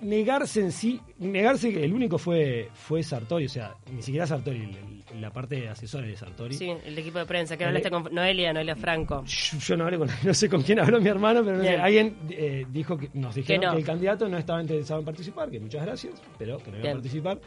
negarse 0.00 0.60
en 0.60 0.72
sí, 0.72 1.00
negarse 1.18 1.72
que 1.72 1.84
el 1.84 1.92
único 1.92 2.18
fue, 2.18 2.68
fue 2.74 3.02
Sartori, 3.02 3.46
o 3.46 3.48
sea, 3.48 3.74
ni 3.92 4.02
siquiera 4.02 4.26
Sartori, 4.26 4.58
el- 4.62 5.20
la 5.20 5.32
parte 5.32 5.56
de 5.56 5.68
asesores 5.68 6.08
de 6.10 6.16
Sartori. 6.16 6.54
Sí, 6.54 6.70
el 6.84 6.96
equipo 6.96 7.18
de 7.18 7.26
prensa, 7.26 7.56
que 7.56 7.64
hablaste 7.64 7.90
con 7.90 8.04
Noelia, 8.12 8.52
Noelia 8.52 8.76
Franco. 8.76 9.24
Yo, 9.24 9.58
yo 9.58 9.76
no 9.76 9.84
hablé 9.84 9.98
con 9.98 10.08
no 10.24 10.32
sé 10.34 10.48
con 10.48 10.62
quién 10.62 10.78
habló 10.78 11.00
mi 11.00 11.08
hermano, 11.08 11.42
pero 11.44 11.56
no 11.58 11.62
sé, 11.64 11.76
alguien 11.76 12.16
eh, 12.30 12.64
dijo 12.70 12.96
que 12.96 13.10
nos 13.14 13.34
dijeron 13.34 13.64
no. 13.64 13.72
que 13.72 13.78
el 13.78 13.84
candidato 13.84 14.28
no 14.28 14.38
estaba 14.38 14.60
interesado 14.62 15.00
en 15.00 15.06
participar, 15.06 15.50
que 15.50 15.58
muchas 15.58 15.84
gracias, 15.84 16.14
pero 16.38 16.58
que 16.58 16.70
no 16.70 16.76
iba 16.76 16.82
Bien. 16.82 16.92
a 16.92 16.94
participar. 17.00 17.40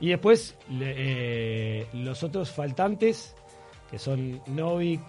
Y 0.00 0.08
después 0.08 0.56
le- 0.70 0.94
eh, 0.96 1.86
los 1.92 2.22
otros 2.22 2.50
faltantes, 2.50 3.34
que 3.90 3.98
son 3.98 4.40
Novik, 4.46 5.00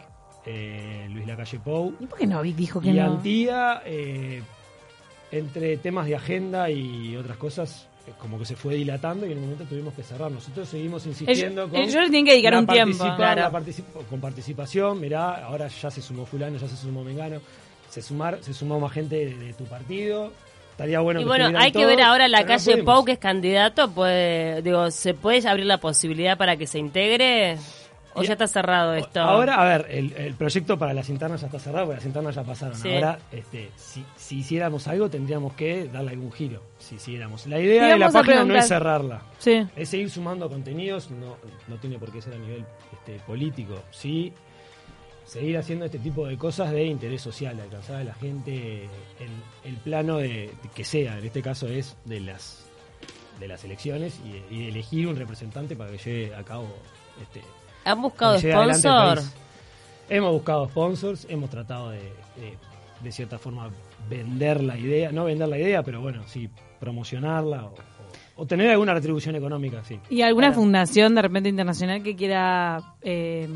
eh, 0.46 1.08
Luis 1.12 1.26
Lacalle 1.28 1.60
Pou, 1.60 1.94
¿Y 2.00 2.06
por 2.08 2.18
qué 2.20 2.28
no? 2.28 2.42
Vic 2.42 2.56
dijo 2.58 2.82
que 2.82 2.90
y 2.90 2.94
no? 2.94 3.04
Antía, 3.14 3.84
eh, 3.86 4.42
entre 5.32 5.78
temas 5.78 6.06
de 6.08 6.16
agenda 6.16 6.70
y 6.70 7.16
otras 7.16 7.38
cosas, 7.38 7.88
eh, 8.08 8.12
como 8.20 8.38
que 8.40 8.46
se 8.46 8.56
fue 8.56 8.76
dilatando 8.76 9.26
y 9.26 9.32
en 9.32 9.38
un 9.38 9.44
momento 9.46 9.64
tuvimos 9.66 9.94
que 9.94 10.04
cerrar. 10.04 10.32
Nosotros 10.32 10.68
seguimos 10.68 11.06
insistiendo 11.06 11.62
Ellos- 11.64 11.72
con. 11.72 11.80
ellos 11.82 11.96
le 11.96 12.10
tienen 12.10 12.26
que 12.26 12.32
dedicar 12.32 12.56
un 12.56 12.68
tiempo. 12.68 13.04
Claro. 13.16 13.42
particip- 13.52 14.06
con 14.10 14.20
participación, 14.20 15.00
mirá, 15.00 15.46
ahora 15.46 15.68
ya 15.68 15.90
se 15.92 16.02
sumó 16.02 16.26
Fulano, 16.26 16.58
ya 16.58 16.68
se 16.68 16.76
sumó 16.76 17.04
Mengano, 17.04 17.40
se, 17.90 18.02
sumar, 18.02 18.40
se 18.42 18.54
sumó 18.54 18.80
más 18.80 18.92
gente 18.92 19.16
de, 19.16 19.36
de 19.36 19.54
tu 19.54 19.66
partido. 19.66 20.32
Estaría 20.72 21.00
bueno 21.02 21.20
y 21.20 21.24
que 21.24 21.28
bueno, 21.28 21.60
hay 21.60 21.72
que 21.72 21.86
ver 21.86 22.02
ahora 22.02 22.28
la 22.28 22.42
no 22.42 22.48
calle 22.48 22.72
pudimos. 22.72 22.86
Pau, 22.96 23.06
que 23.06 23.12
es 23.12 23.20
candidato, 23.20 23.92
puede, 23.92 24.62
digo, 24.64 24.90
¿se 24.90 25.14
puede 25.14 25.48
abrir 25.48 25.66
la 25.66 25.78
posibilidad 25.78 26.38
para 26.38 26.56
que 26.58 26.66
se 26.66 26.80
integre? 26.80 27.58
¿O 28.14 28.24
ya 28.24 28.34
está 28.34 28.48
cerrado 28.48 28.94
esto? 28.94 29.22
Ahora, 29.22 29.56
a 29.56 29.66
ver, 29.66 29.88
el, 29.90 30.14
el 30.14 30.34
proyecto 30.36 30.78
para 30.78 30.94
las 30.94 31.10
internas 31.10 31.42
ya 31.42 31.48
está 31.48 31.60
cerrado, 31.60 31.86
porque 31.86 31.98
las 31.98 32.06
internas 32.06 32.36
ya 32.36 32.44
pasaron. 32.44 32.76
Sí. 32.76 32.94
Ahora, 32.94 33.20
este, 33.32 33.72
si, 33.76 34.04
si 34.18 34.40
hiciéramos 34.40 34.88
algo, 34.88 35.10
tendríamos 35.10 35.54
que 35.54 35.88
darle 35.88 36.12
algún 36.12 36.32
giro. 36.32 36.62
Si 36.80 36.96
hiciéramos. 36.96 37.48
La 37.48 37.60
idea 37.60 37.88
de 37.88 37.98
la 38.00 38.12
página 38.12 38.44
no 38.44 38.56
es 38.56 38.68
cerrarla, 38.68 39.22
Sí. 39.40 39.66
es 39.76 39.90
seguir 39.90 40.10
sumando 40.10 40.50
contenidos, 40.50 41.10
no, 41.12 41.38
no 41.68 41.76
tiene 41.78 41.98
por 42.00 42.12
qué 42.12 42.22
ser 42.22 42.34
a 42.34 42.38
nivel 42.38 42.66
este, 42.94 43.20
político. 43.26 43.82
Sí, 43.92 44.34
seguir 45.26 45.58
haciendo 45.58 45.86
este 45.86 46.00
tipo 46.00 46.28
de 46.28 46.38
cosas 46.38 46.72
de 46.72 46.84
interés 46.86 47.22
social, 47.22 47.56
de 47.56 47.64
alcanzar 47.64 47.98
a 47.98 48.04
la 48.04 48.14
gente 48.16 48.84
en 49.20 49.32
el 49.64 49.78
plano 49.78 50.18
de, 50.18 50.28
de 50.62 50.70
que 50.76 50.84
sea. 50.84 51.18
En 51.18 51.26
este 51.26 51.42
caso 51.42 51.68
es 51.68 51.96
de 52.06 52.20
las 52.20 52.68
de 53.40 53.48
las 53.48 53.64
elecciones 53.64 54.20
y 54.24 54.34
de, 54.34 54.44
y 54.52 54.64
de 54.64 54.70
elegir 54.70 55.08
un 55.08 55.16
representante 55.16 55.76
para 55.76 55.90
que 55.90 55.98
lleve 55.98 56.36
a 56.36 56.44
cabo 56.44 56.68
este, 57.20 57.42
¿Han 57.86 58.02
buscado 58.02 58.36
que 58.36 58.42
lleve 58.42 58.54
adelante 58.54 58.88
el 58.88 58.94
sponsor? 58.94 59.16
país. 59.18 59.36
Hemos 60.10 60.32
buscado 60.34 60.68
sponsors, 60.68 61.26
hemos 61.30 61.50
tratado 61.50 61.90
de, 61.92 62.00
de, 62.00 62.58
de 63.02 63.12
cierta 63.12 63.38
forma 63.40 63.70
vender 64.10 64.62
la 64.62 64.78
idea, 64.78 65.12
no 65.12 65.26
vender 65.26 65.48
la 65.48 65.58
idea, 65.58 65.84
pero 65.84 66.02
bueno, 66.02 66.24
sí, 66.28 66.50
promocionarla 66.80 67.66
o, 67.66 67.70
o- 67.70 67.74
o 68.34 68.46
tener 68.46 68.70
alguna 68.72 68.94
retribución 68.94 69.36
económica, 69.36 69.84
sí. 69.84 70.00
¿Y 70.10 70.22
alguna 70.24 70.52
fundación 70.52 71.14
de 71.16 71.22
repente 71.22 71.48
internacional 71.50 72.02
que 72.02 72.16
quiera 72.16 72.96
eh, 73.02 73.48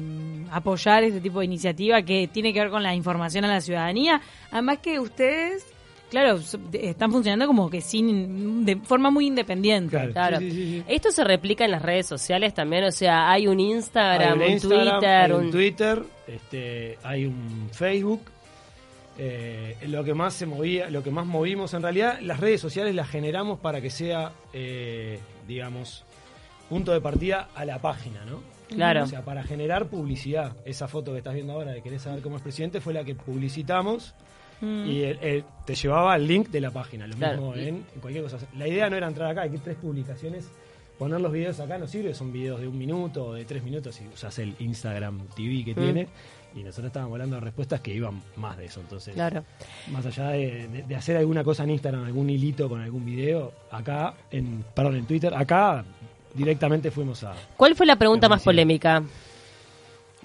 apoyar 0.51 1.03
este 1.03 1.19
tipo 1.21 1.39
de 1.39 1.45
iniciativa 1.45 2.01
que 2.03 2.27
tiene 2.31 2.53
que 2.53 2.59
ver 2.59 2.69
con 2.69 2.83
la 2.83 2.93
información 2.93 3.45
a 3.45 3.47
la 3.47 3.61
ciudadanía? 3.61 4.21
Además 4.51 4.77
que 4.79 4.99
ustedes, 4.99 5.65
claro, 6.09 6.39
están 6.73 7.11
funcionando 7.11 7.47
como 7.47 7.69
que 7.69 7.81
sin 7.81 8.65
de 8.65 8.77
forma 8.77 9.11
muy 9.11 9.27
independiente. 9.27 9.91
Claro. 9.91 10.11
Claro. 10.11 10.39
Sí, 10.39 10.51
sí, 10.51 10.57
sí, 10.57 10.77
sí. 10.79 10.83
Esto 10.87 11.11
se 11.11 11.23
replica 11.23 11.65
en 11.65 11.71
las 11.71 11.81
redes 11.81 12.07
sociales 12.07 12.53
también, 12.53 12.83
o 12.85 12.91
sea, 12.91 13.31
hay 13.31 13.47
un 13.47 13.59
Hay 13.59 13.71
Instagram, 13.71 14.37
un 14.37 14.43
un 14.43 14.51
Instagram, 14.51 14.99
Twitter, 14.99 15.09
hay 15.09 15.31
un 15.31 15.45
un... 15.45 15.51
Twitter, 15.51 16.03
este, 16.27 16.97
hay 17.03 17.25
un 17.25 17.69
Facebook. 17.71 18.21
Eh, 19.17 19.77
lo 19.87 20.03
que 20.03 20.13
más 20.13 20.33
se 20.33 20.45
movía, 20.45 20.89
lo 20.89 21.01
que 21.01 21.09
más 21.09 21.25
movimos 21.25 21.73
en 21.73 21.81
realidad, 21.81 22.19
las 22.19 22.39
redes 22.39 22.59
sociales 22.59 22.93
las 22.93 23.07
generamos 23.07 23.59
para 23.59 23.79
que 23.79 23.89
sea, 23.89 24.33
eh, 24.51 25.19
digamos, 25.47 26.03
punto 26.69 26.91
de 26.91 26.99
partida 26.99 27.47
a 27.55 27.63
la 27.63 27.79
página, 27.79 28.25
¿no? 28.25 28.41
Claro. 28.67 29.03
O 29.03 29.07
sea, 29.07 29.21
para 29.21 29.43
generar 29.43 29.87
publicidad. 29.87 30.53
Esa 30.65 30.87
foto 30.87 31.11
que 31.11 31.19
estás 31.19 31.33
viendo 31.33 31.53
ahora 31.53 31.71
de 31.71 31.81
querés 31.81 32.01
saber 32.01 32.21
cómo 32.21 32.37
es 32.37 32.41
presidente 32.41 32.81
fue 32.81 32.93
la 32.93 33.03
que 33.03 33.15
publicitamos 33.15 34.13
Mm. 34.65 34.85
y 34.89 35.01
el- 35.03 35.19
el- 35.21 35.43
te 35.65 35.75
llevaba 35.75 36.13
al 36.13 36.27
link 36.27 36.49
de 36.49 36.61
la 36.61 36.71
página. 36.71 37.05
Lo 37.07 37.15
Claro. 37.15 37.37
mismo 37.37 37.55
en, 37.55 37.67
en 37.93 38.01
cualquier 38.01 38.23
cosa. 38.23 38.37
La 38.57 38.67
idea 38.67 38.89
no 38.89 38.95
era 38.97 39.07
entrar 39.07 39.29
acá, 39.31 39.41
hay 39.43 39.49
que 39.51 39.57
tres 39.59 39.77
publicaciones. 39.77 40.47
Poner 40.97 41.19
los 41.19 41.31
videos 41.31 41.59
acá 41.59 41.77
no 41.77 41.87
sirve, 41.87 42.13
son 42.13 42.31
videos 42.31 42.61
de 42.61 42.67
un 42.69 42.77
minuto 42.77 43.25
o 43.25 43.33
de 43.33 43.43
tres 43.45 43.61
minutos 43.63 43.95
si 43.95 44.07
usas 44.07 44.39
el 44.39 44.55
Instagram 44.59 45.19
TV 45.35 45.63
que 45.65 45.71
Mm. 45.73 45.83
tiene. 45.83 46.07
Y 46.55 46.59
nosotros 46.63 46.85
estábamos 46.87 47.13
hablando 47.15 47.35
de 47.35 47.41
respuestas 47.41 47.81
que 47.81 47.93
iban 47.93 48.21
más 48.37 48.55
de 48.57 48.65
eso. 48.65 48.79
Entonces, 48.79 49.13
Claro. 49.13 49.43
más 49.91 50.05
allá 50.05 50.29
de, 50.29 50.67
de- 50.69 50.83
de 50.83 50.95
hacer 50.95 51.17
alguna 51.17 51.43
cosa 51.43 51.63
en 51.65 51.71
Instagram, 51.71 52.05
algún 52.05 52.29
hilito 52.29 52.69
con 52.69 52.79
algún 52.79 53.03
video, 53.03 53.51
acá, 53.71 54.13
en, 54.31 54.63
perdón, 54.73 54.95
en 54.95 55.05
Twitter, 55.05 55.33
acá 55.35 55.83
directamente 56.33 56.91
fuimos 56.91 57.23
a, 57.25 57.33
¿Cuál 57.57 57.75
fue 57.75 57.85
la 57.85 57.97
pregunta 57.97 58.29
más 58.29 58.41
polémica? 58.43 59.03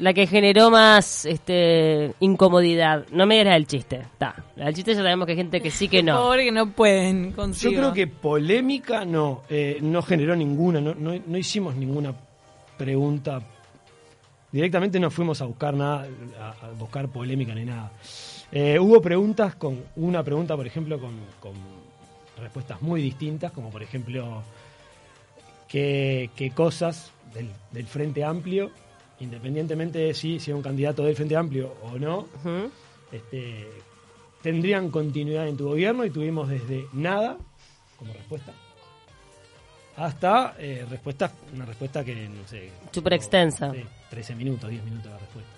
La 0.00 0.14
que 0.14 0.26
generó 0.26 0.70
más 0.70 1.26
este 1.26 2.14
incomodidad. 2.20 3.06
No 3.12 3.26
me 3.26 3.36
digas 3.38 3.54
el 3.56 3.66
chiste. 3.66 3.96
Está. 3.96 4.34
La 4.56 4.64
del 4.66 4.74
chiste 4.74 4.92
ya 4.94 5.00
sabemos 5.02 5.26
que 5.26 5.32
hay 5.32 5.38
gente 5.38 5.60
que 5.60 5.70
sí 5.70 5.88
que 5.88 6.02
no. 6.02 6.16
Pobre 6.22 6.44
que 6.44 6.52
no 6.52 6.70
pueden 6.72 7.30
Yo 7.30 7.36
consigo. 7.36 7.74
creo 7.74 7.92
que 7.92 8.06
polémica 8.06 9.04
no, 9.04 9.42
eh, 9.50 9.78
no 9.82 10.02
generó 10.02 10.34
ninguna, 10.34 10.80
no, 10.80 10.94
no, 10.94 11.12
no 11.24 11.38
hicimos 11.38 11.76
ninguna 11.76 12.14
pregunta. 12.78 13.42
Directamente 14.50 14.98
no 14.98 15.10
fuimos 15.10 15.40
a 15.42 15.44
buscar 15.44 15.74
nada, 15.74 16.08
a, 16.40 16.66
a 16.66 16.70
buscar 16.72 17.08
polémica 17.08 17.54
ni 17.54 17.66
nada. 17.66 17.92
Eh, 18.52 18.78
hubo 18.80 19.00
preguntas 19.00 19.54
con, 19.54 19.84
una 19.96 20.24
pregunta, 20.24 20.56
por 20.56 20.66
ejemplo, 20.66 20.98
con, 20.98 21.12
con 21.38 21.52
respuestas 22.40 22.82
muy 22.82 23.00
distintas, 23.02 23.52
como 23.52 23.70
por 23.70 23.82
ejemplo, 23.82 24.42
qué, 25.68 26.30
qué 26.34 26.50
cosas 26.50 27.12
del, 27.32 27.48
del 27.70 27.86
Frente 27.86 28.24
Amplio, 28.24 28.70
independientemente 29.20 29.98
de 29.98 30.14
si, 30.14 30.38
era 30.44 30.56
un 30.56 30.62
candidato 30.62 31.04
del 31.04 31.14
Frente 31.14 31.36
Amplio 31.36 31.74
o 31.82 31.98
no, 31.98 32.26
este, 33.12 33.66
tendrían 34.42 34.90
continuidad 34.90 35.46
en 35.48 35.56
tu 35.56 35.68
gobierno 35.68 36.04
y 36.04 36.10
tuvimos 36.10 36.48
desde 36.48 36.86
nada 36.92 37.36
como 37.98 38.12
respuesta 38.12 38.52
hasta 39.96 40.54
eh, 40.58 40.86
respuesta, 40.88 41.30
una 41.54 41.66
respuesta 41.66 42.04
que 42.04 42.28
no 42.28 42.46
sé. 42.48 42.70
Súper 42.90 43.12
extensa. 43.14 43.72
sí, 43.72 43.84
13 44.08 44.34
minutos, 44.34 44.70
10 44.70 44.84
minutos 44.84 45.12
de 45.12 45.18
respuesta. 45.18 45.50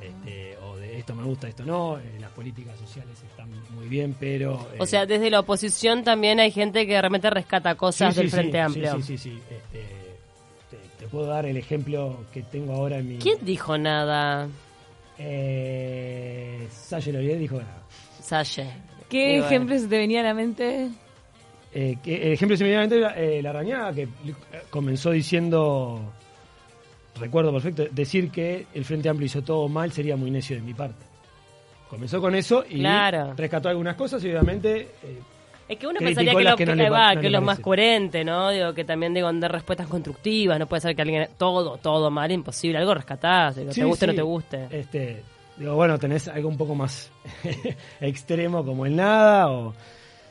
Este, 0.00 0.56
o 0.58 0.76
de 0.76 0.98
esto 0.98 1.14
me 1.14 1.24
gusta, 1.24 1.48
esto 1.48 1.64
no, 1.64 1.98
eh, 1.98 2.02
las 2.20 2.30
políticas 2.30 2.78
sociales 2.78 3.16
están 3.30 3.48
muy 3.74 3.88
bien, 3.88 4.14
pero... 4.18 4.68
eh, 4.74 4.76
O 4.78 4.86
sea, 4.86 5.06
desde 5.06 5.30
la 5.30 5.40
oposición 5.40 6.04
también 6.04 6.38
hay 6.38 6.50
gente 6.50 6.86
que 6.86 7.00
realmente 7.00 7.30
rescata 7.30 7.74
cosas 7.76 8.14
sí, 8.14 8.20
del 8.20 8.30
Frente 8.30 8.60
Amplio. 8.60 8.94
Sí, 8.96 9.02
sí, 9.02 9.18
sí. 9.18 9.30
sí, 9.30 9.42
este, 9.50 10.05
te, 11.06 11.10
puedo 11.10 11.26
dar 11.26 11.46
el 11.46 11.56
ejemplo 11.56 12.24
que 12.32 12.42
tengo 12.42 12.72
ahora 12.74 12.98
en 12.98 13.08
mi... 13.08 13.16
¿Quién 13.18 13.38
dijo 13.44 13.78
nada? 13.78 14.48
Eh, 15.18 16.66
Salle 16.70 17.12
Lorier 17.12 17.38
dijo 17.38 17.56
nada. 17.56 17.82
Salle. 18.20 18.66
¿Qué 19.08 19.24
Y 19.24 19.30
bueno. 19.34 19.46
ejemplo 19.46 19.78
se 19.78 19.86
te 19.88 19.96
venía 19.98 20.20
a 20.20 20.24
la 20.24 20.34
mente? 20.34 20.90
Eh, 21.72 21.96
que, 22.02 22.26
el 22.26 22.32
ejemplo 22.32 22.56
inmediatamente 22.56 22.96
era 22.98 23.10
eh, 23.20 23.42
la 23.42 23.50
arañada 23.50 23.92
que 23.92 24.02
eh, 24.02 24.08
comenzó 24.70 25.10
diciendo, 25.10 26.00
recuerdo 27.20 27.52
perfecto, 27.52 27.84
decir 27.90 28.30
que 28.30 28.66
el 28.74 28.84
Frente 28.84 29.08
Amplio 29.08 29.26
hizo 29.26 29.42
todo 29.42 29.68
mal 29.68 29.92
sería 29.92 30.16
muy 30.16 30.30
necio 30.30 30.56
de 30.56 30.62
mi 30.62 30.74
parte. 30.74 31.04
Comenzó 31.90 32.20
con 32.20 32.34
eso 32.34 32.64
y 32.68 32.80
Claro. 32.80 33.34
rescató 33.36 33.68
algunas 33.68 33.94
cosas 33.94 34.22
y 34.24 34.28
obviamente 34.30 34.88
eh, 35.02 35.20
Es 35.68 35.78
que 35.78 35.86
uno 35.86 35.98
Criticó 35.98 36.20
pensaría 36.20 36.34
que, 36.38 36.44
lo, 36.50 36.56
que 36.56 36.66
no 36.66 36.72
que- 36.72 36.76
le 36.76 36.84
ahí 36.84 36.90
pa- 36.90 36.96
va, 36.98 37.14
no 37.14 37.20
que 37.20 37.30
le 37.30 37.38
lo 37.38 37.42
más 37.42 37.58
coherente, 37.60 38.24
¿no? 38.24 38.50
Digo, 38.50 38.72
que 38.72 38.84
también 38.84 39.12
digo, 39.14 39.32
dar 39.32 39.50
respuestas 39.52 39.88
constructivas, 39.88 40.58
no 40.58 40.66
puede 40.66 40.80
ser 40.80 40.94
que 40.94 41.02
alguien, 41.02 41.28
todo, 41.36 41.76
todo 41.78 42.10
mal, 42.10 42.30
imposible, 42.30 42.78
algo 42.78 42.94
rescatás, 42.94 43.56
digo, 43.56 43.72
sí, 43.72 43.80
te 43.80 43.86
guste 43.86 44.04
o 44.04 44.08
no 44.08 44.14
te 44.14 44.22
guste. 44.22 44.66
Este, 44.70 45.22
digo, 45.56 45.74
bueno, 45.74 45.98
tenés 45.98 46.28
algo 46.28 46.48
un 46.48 46.56
poco 46.56 46.74
más 46.76 47.10
extremo 48.00 48.64
como 48.64 48.86
el 48.86 48.94
nada 48.96 49.50
o... 49.50 49.74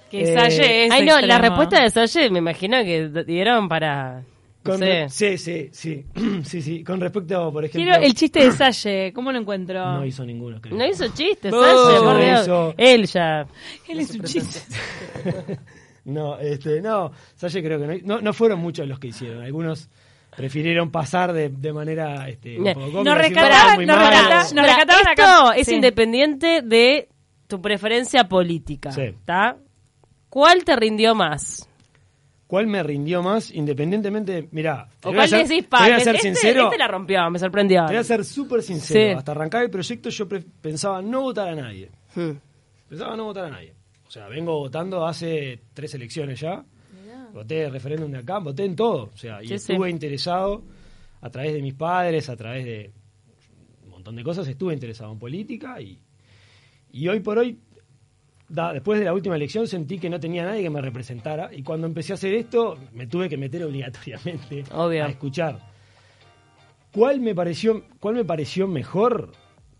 Que 0.09 0.21
Eh, 0.21 0.33
Salle 0.35 0.85
es 0.85 0.91
Ay, 0.91 1.05
no, 1.05 1.19
la 1.19 1.39
respuesta 1.39 1.81
de 1.81 1.89
Salle 1.89 2.29
me 2.29 2.39
imagino 2.39 2.77
que 2.83 3.09
dieron 3.25 3.67
para, 3.67 4.21
no 4.65 4.71
Con 4.71 4.79
sé. 4.79 5.09
sí, 5.09 5.37
sí, 5.37 5.69
sí, 5.71 6.05
sí, 6.43 6.61
sí. 6.61 6.83
Con 6.83 6.99
respecto, 6.99 7.51
por 7.51 7.65
ejemplo... 7.65 7.91
Quiero 7.91 8.05
el 8.05 8.13
chiste 8.15 8.43
de 8.43 8.51
Salle, 8.51 9.13
¿cómo 9.13 9.31
lo 9.31 9.37
encuentro? 9.39 9.79
No 9.93 10.05
hizo 10.05 10.25
ninguno, 10.25 10.59
creo. 10.59 10.75
No 10.77 10.85
hizo 10.85 11.07
chistes, 11.09 11.51
Bo- 11.51 11.61
Salle, 11.63 11.99
por 11.99 12.17
Dios. 12.23 12.41
hizo- 12.43 12.73
Él 12.77 13.05
ya. 13.05 13.47
Él 13.87 13.99
es 13.99 14.11
un 14.11 14.21
chiste. 14.23 14.59
No, 16.05 16.37
este, 16.37 16.81
no, 16.81 17.11
Salle 17.35 17.63
creo 17.63 17.79
que 17.79 17.87
no, 18.03 18.15
no, 18.17 18.21
no 18.21 18.31
fueron 18.33 18.59
muchos 18.59 18.87
los 18.87 18.99
que 18.99 19.07
hicieron. 19.07 19.41
Algunos 19.43 19.89
prefirieron 20.37 20.91
pasar 20.91 21.33
de, 21.33 21.49
de 21.49 21.73
manera 21.73 22.29
este, 22.29 22.59
un 22.59 22.63
Ne- 22.65 22.75
poco 22.75 23.03
nos 23.03 23.17
rescataban- 23.17 23.71
"Ah, 23.71 23.75
muy 23.75 23.85
nos 23.87 23.95
mal". 23.97 24.13
rescataban- 24.13 24.53
nos 24.53 24.65
rescataban 24.67 25.07
esto 25.09 25.23
acá. 25.23 25.55
es 25.57 25.65
Sí. 25.65 25.73
independiente 25.73 26.61
de 26.61 27.09
tu 27.47 27.59
preferencia 27.59 28.27
política, 28.27 28.91
Sí. 28.91 29.01
¿está? 29.01 29.57
¿Cuál 30.29 30.63
te 30.63 30.75
rindió 30.75 31.15
más? 31.15 31.67
¿Cuál 32.47 32.67
me 32.67 32.83
rindió 32.83 33.23
más? 33.23 33.51
Independientemente, 33.51 34.47
mirá, 34.51 34.87
te 34.99 35.07
¿O 35.07 35.11
voy 35.11 35.13
a 35.13 35.17
cuál 35.21 35.29
ser, 35.29 35.47
decís, 35.47 35.63
te 35.63 35.69
pa? 35.69 35.79
voy 35.79 35.89
a 35.91 35.97
Este, 35.97 36.11
ser 36.11 36.19
sincero, 36.19 36.63
este 36.65 36.77
la 36.77 36.87
rompió, 36.87 37.29
me 37.31 37.39
sorprendió. 37.39 37.85
te 37.87 37.93
voy 37.93 37.99
a 38.01 38.03
ser 38.03 38.23
súper 38.23 38.61
sincero. 38.61 39.11
Sí. 39.13 39.17
Hasta 39.17 39.31
arrancar 39.31 39.63
el 39.63 39.69
proyecto 39.71 40.09
yo 40.09 40.27
pre- 40.27 40.43
pensaba 40.61 41.01
no 41.01 41.21
votar 41.21 41.49
a 41.49 41.55
nadie. 41.55 41.89
Hmm. 42.15 42.31
Pensaba 42.87 43.15
no 43.15 43.23
votar 43.25 43.45
a 43.45 43.49
nadie. 43.49 43.73
O 44.07 44.11
sea, 44.11 44.27
vengo 44.27 44.57
votando 44.59 45.05
hace 45.07 45.59
tres 45.73 45.93
elecciones 45.95 46.39
ya. 46.39 46.63
Voté 47.33 47.63
el 47.65 47.71
referéndum 47.71 48.09
de 48.11 48.19
acá, 48.19 48.37
voté 48.37 48.63
en 48.63 48.75
todo. 48.75 49.09
O 49.13 49.17
sea, 49.17 49.41
y 49.43 49.47
Sí, 49.47 49.57
sí. 49.59 49.71
estuve 49.73 49.89
interesado 49.89 50.63
a 51.21 51.29
través 51.29 51.53
de 51.53 51.61
mis 51.61 51.73
padres, 51.73 52.29
a 52.29 52.35
través 52.37 52.63
de 52.63 52.93
un 53.83 53.89
montón 53.89 54.15
de 54.15 54.23
cosas, 54.23 54.47
estuve 54.47 54.73
interesado 54.73 55.11
en 55.11 55.19
política 55.19 55.81
y, 55.81 55.99
y 56.91 57.07
hoy 57.09 57.19
por 57.19 57.39
hoy, 57.39 57.59
da- 58.49 58.73
después 58.73 58.99
de 58.99 59.05
la 59.05 59.13
última 59.13 59.35
elección, 59.35 59.67
sentí 59.67 59.97
que 59.99 60.09
no 60.09 60.19
tenía 60.19 60.43
nadie 60.45 60.61
que 60.63 60.69
me 60.69 60.81
representara. 60.81 61.53
Y 61.53 61.63
cuando 61.63 61.87
empecé 61.87 62.13
a 62.13 62.15
hacer 62.15 62.33
esto, 62.33 62.77
me 62.93 63.07
tuve 63.07 63.29
que 63.29 63.37
meter 63.37 63.63
obligatoriamente 63.65 64.63
Obvio. 64.71 65.05
a 65.05 65.07
escuchar. 65.09 65.59
¿Cuál 66.91 67.19
me 67.19 67.35
pareció, 67.35 67.83
cuál 67.99 68.15
me 68.15 68.25
pareció 68.25 68.67
mejor? 68.67 69.31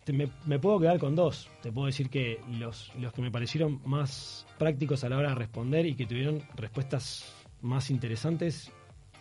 Te- 0.03 0.13
me, 0.13 0.27
me 0.45 0.60
puedo 0.60 0.79
quedar 0.79 1.00
con 1.00 1.15
dos. 1.15 1.50
Te 1.63 1.72
puedo 1.72 1.88
decir 1.88 2.10
que 2.10 2.39
los, 2.60 2.91
los 3.00 3.13
que 3.13 3.22
me 3.22 3.31
parecieron 3.31 3.81
más 3.86 4.45
prácticos 4.57 5.03
a 5.03 5.10
la 5.10 5.17
hora 5.17 5.29
de 5.29 5.36
responder 5.36 5.86
y 5.86 5.95
que 5.95 6.05
tuvieron 6.05 6.41
respuestas 6.55 7.34
más 7.62 7.89
interesantes 7.89 8.72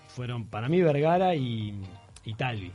fueron 0.08 0.46
para 0.46 0.68
mí 0.68 0.80
Vergara 0.82 1.34
y, 1.34 1.74
y 2.24 2.34
Talvi. 2.34 2.70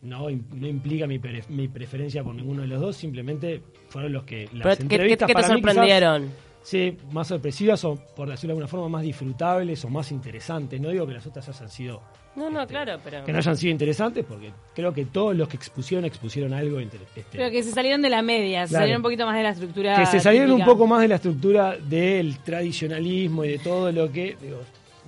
No, 0.00 0.28
no 0.30 0.66
implica 0.68 1.06
mi, 1.08 1.18
pre- 1.18 1.42
mi 1.48 1.66
preferencia 1.66 2.22
por 2.22 2.34
ninguno 2.34 2.62
de 2.62 2.68
los 2.68 2.80
dos, 2.80 2.96
simplemente 2.96 3.60
fueron 3.88 4.12
los 4.12 4.22
que 4.24 4.48
Pero, 4.52 4.64
las 4.68 4.78
¿qué- 4.78 4.86
¿Qué, 4.86 4.94
entrevistas 4.94 5.26
qué 5.26 5.34
te 5.34 5.40
para 5.42 5.48
mí 5.48 5.60
quizás- 5.60 5.72
sorprendieron? 5.74 6.48
Sí, 6.62 6.96
más 7.12 7.26
sorpresivas 7.28 7.82
o, 7.84 7.94
por 8.14 8.28
decirlo 8.28 8.48
de 8.48 8.52
alguna 8.60 8.68
forma, 8.68 8.88
más 8.90 9.02
disfrutables 9.02 9.82
o 9.84 9.88
más 9.88 10.12
interesantes. 10.12 10.78
No 10.80 10.90
digo 10.90 11.06
que 11.06 11.14
las 11.14 11.26
otras 11.26 11.48
hayan 11.48 11.68
sido 11.70 12.02
No, 12.36 12.50
no, 12.50 12.60
Este, 12.62 12.74
claro, 12.74 13.00
pero... 13.02 13.24
que 13.24 13.32
no 13.32 13.38
hayan 13.38 13.56
sido 13.56 13.72
interesantes, 13.72 14.24
porque 14.28 14.50
creo 14.74 14.92
que 14.92 15.06
todos 15.06 15.34
los 15.34 15.48
que 15.48 15.56
expusieron 15.56 16.04
expusieron 16.04 16.52
algo 16.52 16.78
inter- 16.80 17.00
este, 17.16 17.24
Pero 17.38 17.50
que 17.50 17.62
se 17.64 17.70
salieron 17.72 18.02
de 18.02 18.10
la 18.10 18.22
media, 18.22 18.64
se 18.66 18.70
Claro. 18.70 18.82
salieron 18.82 19.00
un 19.00 19.02
poquito 19.04 19.24
más 19.26 19.36
de 19.36 19.42
la 19.42 19.50
estructura. 19.50 19.96
que 19.96 20.06
se 20.06 20.20
salieron 20.20 20.52
un 20.52 20.64
poco 20.64 20.86
más 20.86 21.00
de 21.00 21.08
la 21.08 21.14
estructura 21.16 21.76
del 21.76 22.38
tradicionalismo 22.40 23.44
y 23.44 23.48
de 23.50 23.58
todo 23.58 23.90
lo 23.90 24.12
que 24.12 24.36
digo, 24.40 24.58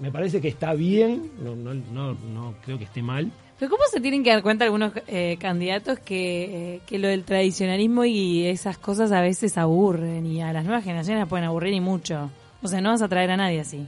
me 0.00 0.10
parece 0.10 0.40
que 0.40 0.48
está 0.48 0.72
bien, 0.74 1.30
no, 1.44 1.54
no, 1.54 1.74
no, 1.74 2.14
no 2.14 2.54
creo 2.64 2.78
que 2.78 2.84
esté 2.84 3.02
mal. 3.02 3.30
Pero 3.60 3.70
¿cómo 3.70 3.82
se 3.92 4.00
tienen 4.00 4.24
que 4.24 4.30
dar 4.30 4.42
cuenta 4.42 4.64
algunos 4.64 4.92
eh, 5.06 5.36
candidatos 5.38 5.98
que, 5.98 6.74
eh, 6.76 6.80
que 6.86 6.98
lo 6.98 7.08
del 7.08 7.24
tradicionalismo 7.24 8.06
y 8.06 8.46
esas 8.46 8.78
cosas 8.78 9.12
a 9.12 9.20
veces 9.20 9.56
aburren 9.58 10.24
y 10.26 10.40
a 10.40 10.52
las 10.52 10.64
nuevas 10.64 10.82
generaciones 10.82 11.20
las 11.20 11.28
pueden 11.28 11.44
aburrir 11.46 11.74
y 11.74 11.80
mucho? 11.80 12.30
O 12.62 12.68
sea, 12.68 12.80
no 12.80 12.88
vas 12.90 13.02
a 13.02 13.08
traer 13.08 13.30
a 13.30 13.36
nadie 13.36 13.60
así. 13.60 13.86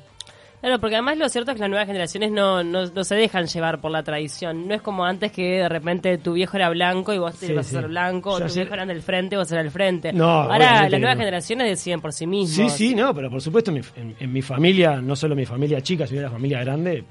Claro, 0.61 0.79
porque 0.79 0.95
además 0.97 1.17
lo 1.19 1.29
cierto 1.29 1.51
es 1.51 1.57
que 1.57 1.61
las 1.63 1.71
nuevas 1.71 1.87
generaciones 1.89 2.31
no, 2.31 2.63
no, 2.63 2.87
no 2.87 3.03
se 3.03 3.15
dejan 3.17 3.47
llevar 3.47 3.81
por 3.81 3.91
la 3.91 4.03
tradición. 4.05 4.69
No 4.69 4.75
es 4.75 4.83
como 4.83 5.05
antes 5.05 5.33
que 5.33 5.43
de 5.61 5.69
repente 5.69 6.19
tu 6.19 6.35
viejo 6.35 6.57
era 6.57 6.69
blanco 6.71 7.13
y 7.13 7.19
vos 7.19 7.37
te 7.37 7.47
Sí, 7.49 7.53
vas 7.55 7.67
sí. 7.67 7.75
a 7.77 7.81
ser 7.81 7.89
blanco, 7.89 8.31
o 8.31 8.39
tu 8.39 8.45
ayer- 8.45 8.65
viejo 8.65 8.75
eran 8.75 8.87
del 8.89 9.03
frente 9.03 9.35
y 9.35 9.39
vos 9.39 9.51
eras 9.51 9.65
del 9.65 9.73
frente. 9.73 10.13
No, 10.13 10.27
Ahora 10.43 10.83
las 10.89 11.01
nuevas 11.01 11.17
no. 11.17 11.21
generaciones 11.21 11.67
deciden 11.69 12.01
por 12.01 12.13
sí 12.13 12.19
Sí, 12.21 12.27
mismos. 12.27 12.73
sí, 12.75 12.95
no, 12.95 13.13
pero 13.15 13.29
por 13.31 13.41
supuesto 13.41 13.73
en 13.73 13.79
mi, 13.79 13.81
en- 13.97 14.17
en 14.21 14.33
mi 14.33 14.41
familia, 14.43 15.01
no 15.01 15.17
solo 15.17 15.35
mi 15.35 15.47
familia 15.47 15.81
chica, 15.81 16.07
sino 16.07 16.21
la 16.23 16.31
familia 16.31 16.61
grande, 16.61 17.03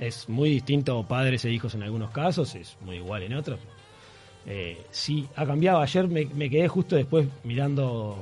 es 0.00 0.28
muy 0.28 0.50
distinto 0.50 1.04
padres 1.06 1.44
e 1.44 1.50
hijos 1.50 1.74
en 1.74 1.82
algunos 1.82 2.10
casos, 2.10 2.54
es 2.54 2.76
muy 2.80 2.96
igual 2.96 3.22
en 3.22 3.34
otros. 3.34 3.60
Eh, 4.46 4.78
sí, 4.90 5.28
ha 5.36 5.44
cambiado. 5.46 5.80
Ayer 5.80 6.08
me, 6.08 6.24
me 6.24 6.48
quedé 6.48 6.66
justo 6.66 6.96
después 6.96 7.28
mirando, 7.44 8.18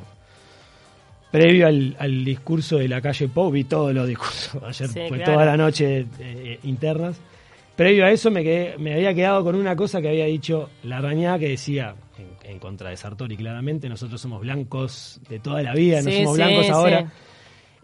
previo 1.30 1.68
al, 1.68 1.96
al 1.98 2.24
discurso 2.24 2.78
de 2.78 2.88
la 2.88 3.00
calle 3.00 3.28
Pau, 3.28 3.50
vi 3.50 3.64
todos 3.64 3.94
los 3.94 4.06
discursos, 4.08 4.60
ayer 4.66 4.88
Sí, 4.88 5.00
fue 5.08 5.18
claro. 5.18 5.32
toda 5.34 5.46
la 5.46 5.56
noche 5.56 6.06
eh, 6.18 6.58
internas. 6.64 7.20
Previo 7.76 8.04
a 8.06 8.10
eso 8.10 8.32
me, 8.32 8.42
quedé, 8.42 8.76
me 8.76 8.94
había 8.94 9.14
quedado 9.14 9.44
con 9.44 9.54
una 9.54 9.76
cosa 9.76 10.02
que 10.02 10.08
había 10.08 10.24
dicho 10.24 10.68
la 10.82 11.00
que 11.38 11.48
decía, 11.50 11.94
en, 12.18 12.50
en 12.50 12.58
contra 12.58 12.90
de 12.90 12.96
Sartori 12.96 13.36
claramente, 13.36 13.88
nosotros 13.88 14.20
somos 14.20 14.40
blancos 14.40 15.20
de 15.28 15.38
toda 15.38 15.62
la 15.62 15.74
vida, 15.74 16.02
no 16.02 16.10
somos 16.10 16.36
sí, 16.36 16.42
blancos 16.42 16.70
ahora. 16.70 17.12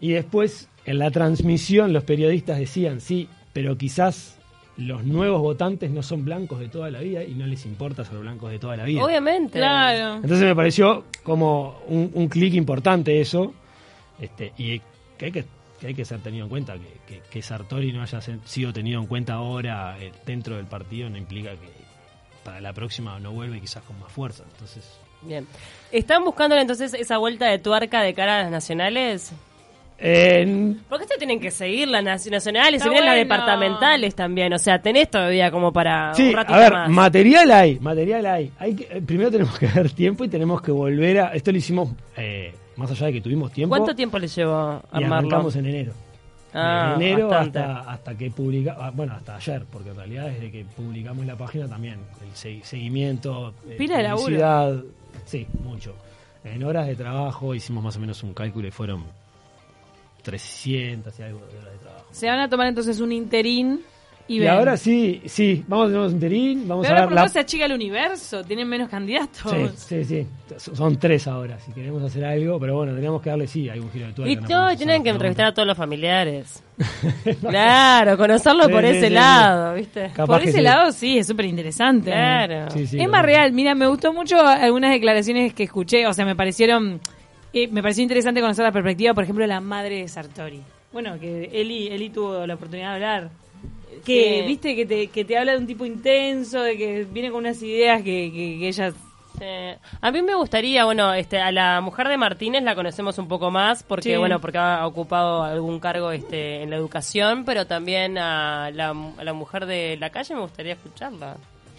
Y 0.01 0.11
después, 0.11 0.67
en 0.85 0.99
la 0.99 1.11
transmisión, 1.11 1.93
los 1.93 2.03
periodistas 2.03 2.59
decían, 2.59 2.99
sí, 2.99 3.29
pero 3.55 3.77
quizás 3.77 4.37
los 4.75 5.05
nuevos 5.05 5.39
votantes 5.39 5.89
no 5.89 6.03
son 6.03 6.25
blancos 6.25 6.59
de 6.59 6.67
toda 6.67 6.91
la 6.91 6.99
vida 6.99 7.23
y 7.23 7.35
no 7.35 7.47
les 7.47 7.65
importa 7.65 8.03
ser 8.03 8.17
blancos 8.17 8.51
de 8.51 8.59
toda 8.59 8.75
la 8.75 8.83
vida. 8.83 9.01
Obviamente. 9.01 9.59
Claro. 9.59 10.15
Entonces 10.15 10.41
me 10.41 10.53
pareció 10.53 11.05
como 11.23 11.79
un, 11.87 12.11
un 12.13 12.27
clic 12.27 12.53
importante 12.53 13.21
eso, 13.21 13.53
este, 14.19 14.51
y 14.57 14.81
que 15.17 15.25
hay 15.27 15.31
que, 15.31 15.45
que 15.79 15.87
hay 15.87 15.93
que 15.93 16.03
ser 16.03 16.19
tenido 16.19 16.43
en 16.43 16.49
cuenta, 16.49 16.73
que, 16.73 16.99
que, 17.07 17.21
que 17.29 17.41
Sartori 17.41 17.93
no 17.93 18.01
haya 18.01 18.19
sido 18.43 18.73
tenido 18.73 18.99
en 18.99 19.07
cuenta 19.07 19.35
ahora 19.35 19.97
eh, 20.01 20.11
dentro 20.25 20.57
del 20.57 20.65
partido 20.65 21.09
no 21.09 21.17
implica 21.17 21.51
que 21.51 21.69
para 22.43 22.59
la 22.59 22.73
próxima 22.73 23.17
no 23.21 23.31
vuelve 23.31 23.61
quizás 23.61 23.83
con 23.83 23.97
más 24.01 24.11
fuerza. 24.11 24.43
Entonces, 24.51 24.99
Bien. 25.21 25.47
¿Están 25.93 26.25
buscando 26.25 26.57
entonces 26.57 26.93
esa 26.93 27.19
vuelta 27.19 27.45
de 27.45 27.57
tuerca 27.57 28.01
de 28.01 28.13
cara 28.13 28.39
a 28.39 28.43
las 28.43 28.51
nacionales? 28.51 29.31
Eh, 29.97 30.75
Porque 30.89 31.03
ustedes 31.03 31.19
tienen 31.19 31.39
que 31.39 31.51
seguir 31.51 31.87
las 31.87 32.03
naci- 32.03 32.29
nacionales, 32.31 32.81
se 32.81 32.89
vienen 32.89 33.05
las 33.05 33.15
bueno. 33.15 33.23
departamentales 33.23 34.15
también. 34.15 34.51
O 34.53 34.57
sea, 34.59 34.81
tenés 34.81 35.09
todavía 35.09 35.49
como 35.51 35.71
para 35.71 36.13
Sí, 36.13 36.29
un 36.29 36.33
ratito 36.33 36.53
a 36.53 36.59
ver, 36.59 36.73
más. 36.73 36.89
material 36.89 37.51
hay, 37.51 37.79
material 37.79 38.25
hay. 38.25 38.51
hay 38.59 38.75
que, 38.75 38.83
eh, 38.97 39.01
primero 39.01 39.31
tenemos 39.31 39.57
que 39.57 39.67
dar 39.67 39.89
tiempo 39.89 40.23
y 40.23 40.27
tenemos 40.29 40.61
que 40.61 40.71
volver 40.71 41.19
a... 41.19 41.27
Esto 41.33 41.51
lo 41.51 41.57
hicimos, 41.57 41.89
eh, 42.17 42.53
más 42.75 42.91
allá 42.91 43.07
de 43.07 43.13
que 43.13 43.21
tuvimos 43.21 43.51
tiempo, 43.51 43.75
¿Cuánto 43.75 43.95
tiempo 43.95 44.19
les 44.19 44.35
llevó 44.35 44.81
y 44.93 44.97
armarlo? 44.97 45.15
arrancamos 45.29 45.55
en 45.55 45.65
enero. 45.67 45.93
Ah, 46.57 46.93
en 46.95 47.01
enero 47.01 47.33
hasta, 47.33 47.79
hasta 47.81 48.17
que 48.17 48.31
publicamos, 48.31 48.95
bueno, 48.95 49.13
hasta 49.13 49.35
ayer, 49.35 49.65
porque 49.71 49.89
en 49.89 49.95
realidad 49.97 50.27
desde 50.27 50.51
que 50.51 50.63
publicamos 50.63 51.25
la 51.25 51.35
página 51.35 51.67
también, 51.67 51.99
el 52.21 52.31
segui- 52.33 52.63
seguimiento, 52.63 53.53
eh, 53.69 53.75
Pila 53.77 53.97
de 53.97 54.03
laburo. 54.03 54.23
publicidad, 54.25 54.75
sí, 55.25 55.45
mucho. 55.63 55.93
En 56.45 56.63
horas 56.63 56.87
de 56.87 56.95
trabajo 56.95 57.53
hicimos 57.55 57.83
más 57.83 57.97
o 57.97 57.99
menos 57.99 58.23
un 58.23 58.33
cálculo 58.33 58.67
y 58.67 58.71
fueron 58.71 59.03
300 60.25 61.19
y 61.19 61.23
algo 61.23 61.39
de 61.39 61.57
horas 61.59 61.71
de 61.73 61.79
trabajo. 61.79 62.05
Se 62.11 62.27
van 62.27 62.39
a 62.39 62.49
tomar 62.49 62.67
entonces 62.67 62.99
un 62.99 63.11
interín 63.11 63.81
y, 64.27 64.41
Y, 64.41 64.47
ahora 64.47 64.75
sí, 64.75 65.21
sí, 65.27 65.63
vamos 65.67 65.85
a 65.85 65.89
tener 65.89 66.07
un 66.07 66.11
interín, 66.13 66.67
vamos 66.67 66.83
Pero 66.87 66.95
a 66.95 67.01
ahora 67.01 67.09
ver 67.11 67.15
por 67.15 67.23
la... 67.25 67.29
se 67.29 67.39
achica 67.39 67.65
el 67.65 67.73
universo, 67.73 68.43
tienen 68.43 68.67
menos 68.67 68.89
candidatos. 68.89 69.51
Sí, 69.77 70.03
sí, 70.03 70.03
sí. 70.03 70.27
Son 70.73 70.97
tres 70.97 71.27
ahora, 71.27 71.59
si 71.59 71.71
queremos 71.71 72.01
hacer 72.01 72.25
algo, 72.25 72.59
pero 72.59 72.75
bueno, 72.75 72.95
tenemos 72.95 73.21
que 73.21 73.29
darle 73.29 73.45
sí, 73.45 73.69
algún 73.69 73.91
giro 73.91 74.07
de 74.07 74.13
tuerca. 74.13 74.31
Y 74.31 74.35
no 74.37 74.71
y 74.71 74.77
tienen 74.77 75.03
que 75.03 75.09
entrevistar 75.09 75.45
a 75.45 75.53
todos 75.53 75.67
los 75.67 75.77
familiares. 75.77 76.63
claro, 77.39 78.17
conocerlo 78.17 78.65
Sí, 78.65 78.71
por 78.71 78.81
sí, 78.81 78.87
ese 78.87 78.99
sí, 79.01 79.07
sí. 79.07 79.13
lado, 79.13 79.73
¿viste? 79.75 80.09
Capaz 80.15 80.25
Por 80.39 80.41
ese 80.41 80.57
sí. 80.57 80.61
lado 80.61 80.91
sí, 80.91 81.17
es 81.19 81.27
súper 81.27 81.45
interesante. 81.45 82.09
Claro. 82.09 82.71
Sí, 82.71 82.87
sí, 82.87 82.99
es 82.99 83.07
más 83.07 83.21
real. 83.23 83.51
Mira, 83.53 83.75
me 83.75 83.85
gustó 83.85 84.11
mucho 84.11 84.39
algunas 84.43 84.89
declaraciones 84.91 85.53
que 85.53 85.63
escuché, 85.63 86.07
o 86.07 86.13
sea, 86.13 86.25
me 86.25 86.35
parecieron, 86.35 86.99
eh, 87.63 87.67
me 87.69 87.81
pareció 87.81 88.03
interesante 88.03 88.41
conocer 88.41 88.63
la 88.63 88.71
perspectiva, 88.71 89.13
por 89.13 89.23
ejemplo, 89.23 89.43
de 89.43 89.47
la 89.49 89.59
madre 89.61 89.99
de 90.01 90.07
Sartori. 90.07 90.61
Bueno, 90.93 91.19
que 91.19 91.49
Eli, 91.53 91.87
Eli 91.87 92.09
tuvo 92.09 92.45
la 92.45 92.53
oportunidad 92.55 92.89
de 92.89 92.95
hablar. 92.95 93.29
Que, 94.05 94.41
Sí. 94.41 94.47
viste, 94.47 94.75
que 94.75 94.85
te, 94.85 95.07
que 95.07 95.25
te 95.25 95.37
habla 95.37 95.53
de 95.53 95.57
un 95.59 95.67
tipo 95.67 95.85
intenso, 95.85 96.61
de 96.61 96.77
que 96.77 97.05
viene 97.11 97.29
con 97.31 97.39
unas 97.39 97.61
ideas 97.63 98.01
que, 98.03 98.31
que, 98.31 98.59
que 98.59 98.67
ella... 98.67 98.93
A 99.99 100.11
mí 100.11 100.21
me 100.21 100.33
gustaría, 100.35 100.85
bueno, 100.85 101.13
este, 101.13 101.39
a 101.41 101.51
la 101.51 101.81
mujer 101.81 102.07
de 102.07 102.15
Martínez 102.15 102.63
la 102.63 102.73
conocemos 102.73 103.17
un 103.17 103.27
poco 103.27 103.51
más 103.51 103.83
porque, 103.83 104.11
Sí. 104.13 104.17
bueno, 104.17 104.39
porque 104.39 104.57
ha 104.57 104.87
ocupado 104.87 105.43
algún 105.43 105.79
cargo 105.81 106.11
este, 106.11 106.63
en 106.63 106.69
la 106.69 106.77
educación, 106.77 107.43
pero 107.43 107.67
también 107.67 108.17
a 108.17 108.71
la, 108.71 108.91
a 109.17 109.23
la 109.25 109.33
mujer 109.33 109.65
de 109.65 109.97
la 109.99 110.09
calle 110.09 110.35
me 110.35 110.41
gustaría 110.41 110.73
escucharla. 110.73 111.35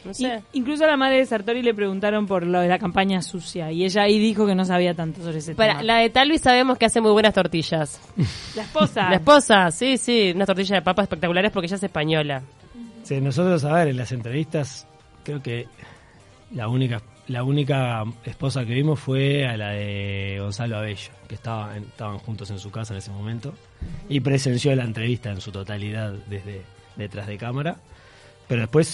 No 0.07 0.15
sé. 0.15 0.43
Y- 0.53 0.59
incluso 0.59 0.85
a 0.85 0.87
la 0.87 0.97
madre 0.97 1.19
de 1.19 1.27
Sartori 1.27 1.63
le 1.63 1.75
preguntaron 1.75 2.27
por 2.27 2.47
lo 2.47 2.61
de 2.61 2.69
la 2.69 2.79
campaña 2.79 3.21
sucia 3.23 3.71
y 3.73 3.85
ella 3.85 4.03
ahí 4.03 4.19
dijo 4.19 4.47
que 4.47 4.55
no 4.55 4.65
sabía 4.65 4.95
tanto 4.95 5.21
sobre 5.23 5.39
ese 5.39 5.55
Para, 5.55 5.73
tema. 5.73 5.83
la 5.83 5.97
de 5.99 6.11
Talvi 6.11 6.39
sabemos 6.39 6.79
que 6.79 6.87
hace 6.87 7.01
muy 7.01 7.11
buenas 7.13 7.35
tortillas. 7.35 8.01
La 8.55 8.63
esposa. 8.63 9.11
La 9.11 9.17
esposa, 9.17 9.71
sí, 9.71 9.97
sí, 9.99 10.33
unas 10.35 10.47
tortillas 10.47 10.71
de 10.79 10.83
papa 10.83 11.03
espectaculares 11.03 11.51
porque 11.51 11.67
ella 11.67 11.77
es 11.77 11.83
española. 11.83 12.43
Sí, 13.03 13.21
nosotros, 13.21 13.65
a 13.65 13.73
ver, 13.75 13.89
en 13.89 13.97
las 13.97 14.13
entrevistas, 14.13 14.87
creo 15.25 15.43
que 15.43 15.67
la 16.53 16.69
única 16.69 17.03
la 17.29 17.43
única 17.43 18.05
esposa 18.25 18.65
que 18.65 18.73
vimos 18.73 19.01
fue 19.01 19.49
a 19.49 19.57
la 19.57 19.71
de 19.71 20.37
Gonzalo 20.39 20.77
Abello, 20.77 21.11
que 21.27 21.35
estaba 21.35 21.77
en- 21.77 21.83
estaban 21.83 22.19
juntos 22.19 22.49
en 22.53 22.61
su 22.61 22.71
casa 22.71 22.95
en 22.95 22.99
ese 22.99 23.11
momento, 23.11 23.53
y 24.09 24.21
presenció 24.21 24.73
la 24.77 24.85
entrevista 24.85 25.31
en 25.33 25.41
su 25.41 25.51
totalidad 25.51 26.13
desde 26.29 26.63
detrás 26.95 27.27
de 27.27 27.37
cámara. 27.37 27.79
Pero 28.47 28.61
después 28.61 28.87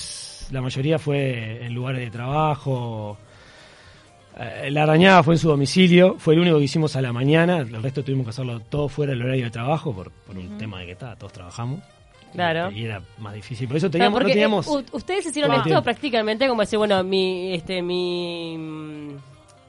la 0.53 0.61
mayoría 0.63 0.99
fue 0.99 1.65
en 1.65 1.75
lugares 1.75 2.01
de 2.01 2.11
trabajo. 2.11 3.17
Eh, 4.39 4.71
La 4.71 4.85
arañada 4.85 5.23
fue 5.23 5.35
en 5.35 5.39
su 5.39 5.49
domicilio, 5.49 6.17
fue 6.19 6.35
el 6.35 6.41
único 6.41 6.59
que 6.59 6.65
hicimos 6.65 6.95
a 6.97 7.03
la 7.03 7.13
mañana, 7.13 7.59
el 7.59 7.83
resto 7.83 8.03
tuvimos 8.03 8.25
que 8.27 8.31
hacerlo 8.31 8.61
todo 8.61 8.89
fuera 8.89 9.13
del 9.13 9.23
horario 9.23 9.45
de 9.45 9.51
trabajo 9.51 9.93
por, 9.95 10.11
por 10.11 10.37
un 10.39 10.57
tema 10.59 10.81
de 10.81 10.87
que 10.87 10.93
está, 10.93 11.17
todos 11.17 11.33
trabajamos. 11.33 11.81
Claro. 12.33 12.71
Y, 12.71 12.85
era 12.87 13.03
más 13.19 13.35
difícil. 13.35 13.69
Por 13.69 13.77
eso 13.77 13.91
teníamos, 13.91 14.23
no 14.23 14.27
teníamos. 14.27 14.67
eh, 14.67 14.71
u- 14.71 14.97
ustedes 14.97 15.27
hicieron 15.27 15.51
Claro. 15.53 15.69
esto 15.69 15.83
prácticamente 15.83 16.49
como 16.49 16.63
decir, 16.63 16.79
bueno, 16.79 17.05
mi, 17.05 17.53
este, 17.53 17.83
mi, 17.83 18.57
mm, 18.57 19.11